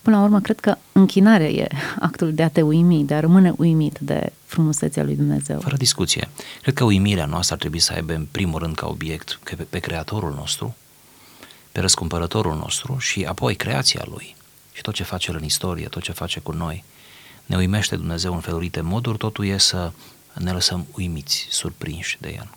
Până 0.01 0.17
la 0.17 0.23
urmă, 0.23 0.39
cred 0.39 0.59
că 0.59 0.77
închinarea 0.91 1.49
e 1.49 1.67
actul 1.99 2.33
de 2.33 2.43
a 2.43 2.49
te 2.49 2.61
uimi, 2.61 3.03
de 3.03 3.13
a 3.13 3.19
rămâne 3.19 3.53
uimit 3.57 3.97
de 3.99 4.33
frumusețea 4.45 5.03
lui 5.03 5.15
Dumnezeu. 5.15 5.59
Fără 5.59 5.77
discuție. 5.77 6.29
Cred 6.61 6.73
că 6.73 6.83
uimirea 6.83 7.25
noastră 7.25 7.53
ar 7.53 7.59
trebui 7.59 7.79
să 7.79 7.93
aibă 7.93 8.13
în 8.13 8.27
primul 8.31 8.59
rând 8.59 8.75
ca 8.75 8.87
obiect 8.87 9.39
pe, 9.43 9.55
pe 9.55 9.79
Creatorul 9.79 10.33
nostru, 10.33 10.75
pe 11.71 11.79
răscumpărătorul 11.79 12.55
nostru 12.55 12.97
și 12.97 13.23
apoi 13.23 13.55
creația 13.55 14.03
Lui. 14.09 14.35
Și 14.71 14.81
tot 14.81 14.93
ce 14.93 15.03
face 15.03 15.31
El 15.31 15.37
în 15.37 15.43
istorie, 15.43 15.87
tot 15.87 16.03
ce 16.03 16.11
face 16.11 16.39
cu 16.39 16.51
noi. 16.51 16.83
Ne 17.45 17.55
uimește 17.55 17.95
Dumnezeu 17.95 18.33
în 18.33 18.39
felurite 18.39 18.81
moduri, 18.81 19.17
totul 19.17 19.45
e 19.45 19.57
să 19.57 19.91
ne 20.33 20.51
lăsăm 20.51 20.85
uimiți, 20.95 21.47
surprinși 21.49 22.17
de 22.21 22.33
El. 22.35 22.49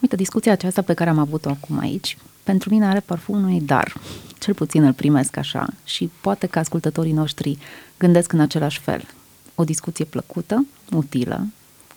Uite, 0.00 0.16
discuția 0.16 0.52
aceasta 0.52 0.82
pe 0.82 0.94
care 0.94 1.10
am 1.10 1.18
avut-o 1.18 1.48
acum 1.48 1.78
aici, 1.78 2.16
pentru 2.42 2.70
mine 2.70 2.86
are 2.86 3.00
parfumul 3.00 3.42
unui 3.42 3.60
dar. 3.60 3.94
Cel 4.38 4.54
puțin 4.54 4.82
îl 4.82 4.92
primesc 4.92 5.36
așa 5.36 5.66
și 5.84 6.10
poate 6.20 6.46
că 6.46 6.58
ascultătorii 6.58 7.12
noștri 7.12 7.58
gândesc 7.98 8.32
în 8.32 8.40
același 8.40 8.80
fel. 8.80 9.08
O 9.54 9.64
discuție 9.64 10.04
plăcută, 10.04 10.66
utilă, 10.90 11.46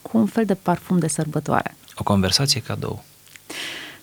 cu 0.02 0.18
un 0.18 0.26
fel 0.26 0.46
de 0.46 0.54
parfum 0.54 1.00
de 1.00 1.08
sărbătoare. 1.08 1.76
O 1.96 2.04
conversație 2.04 2.62
cadou. 2.62 3.04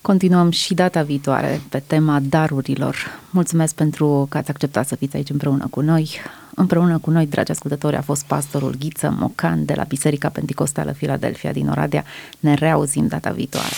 Continuăm 0.00 0.50
și 0.50 0.74
data 0.74 1.02
viitoare 1.02 1.60
pe 1.68 1.82
tema 1.86 2.20
darurilor. 2.20 2.96
Mulțumesc 3.30 3.74
pentru 3.74 4.26
că 4.30 4.38
ați 4.38 4.50
acceptat 4.50 4.86
să 4.86 4.96
fiți 4.96 5.16
aici 5.16 5.30
împreună 5.30 5.66
cu 5.70 5.80
noi. 5.80 6.20
Împreună 6.58 6.98
cu 6.98 7.10
noi, 7.10 7.26
dragi 7.26 7.50
ascultători, 7.50 7.96
a 7.96 8.00
fost 8.02 8.24
pastorul 8.24 8.74
Ghiță 8.78 9.14
Mocan 9.18 9.64
de 9.64 9.74
la 9.74 9.84
Biserica 9.84 10.28
Pentecostală 10.28 10.92
Filadelfia 10.92 11.52
din 11.52 11.68
Oradea. 11.68 12.04
Ne 12.40 12.54
reauzim 12.54 13.06
data 13.06 13.30
viitoare. 13.30 13.74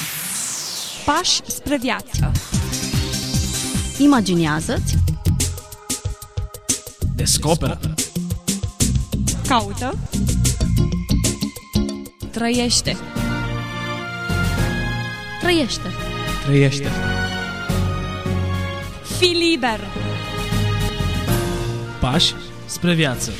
Pași 1.04 1.40
spre 1.46 1.78
viață. 1.78 2.32
Imaginează-ți, 3.98 4.96
Descoperă. 7.18 7.78
Caută. 9.46 9.98
Trăiește. 12.30 12.96
trăiește. 15.40 15.88
Trăiește. 16.44 16.88
Fii 19.18 19.50
liber. 19.50 19.80
Pași 22.00 22.34
spre 22.68 22.94
viață. 22.94 23.32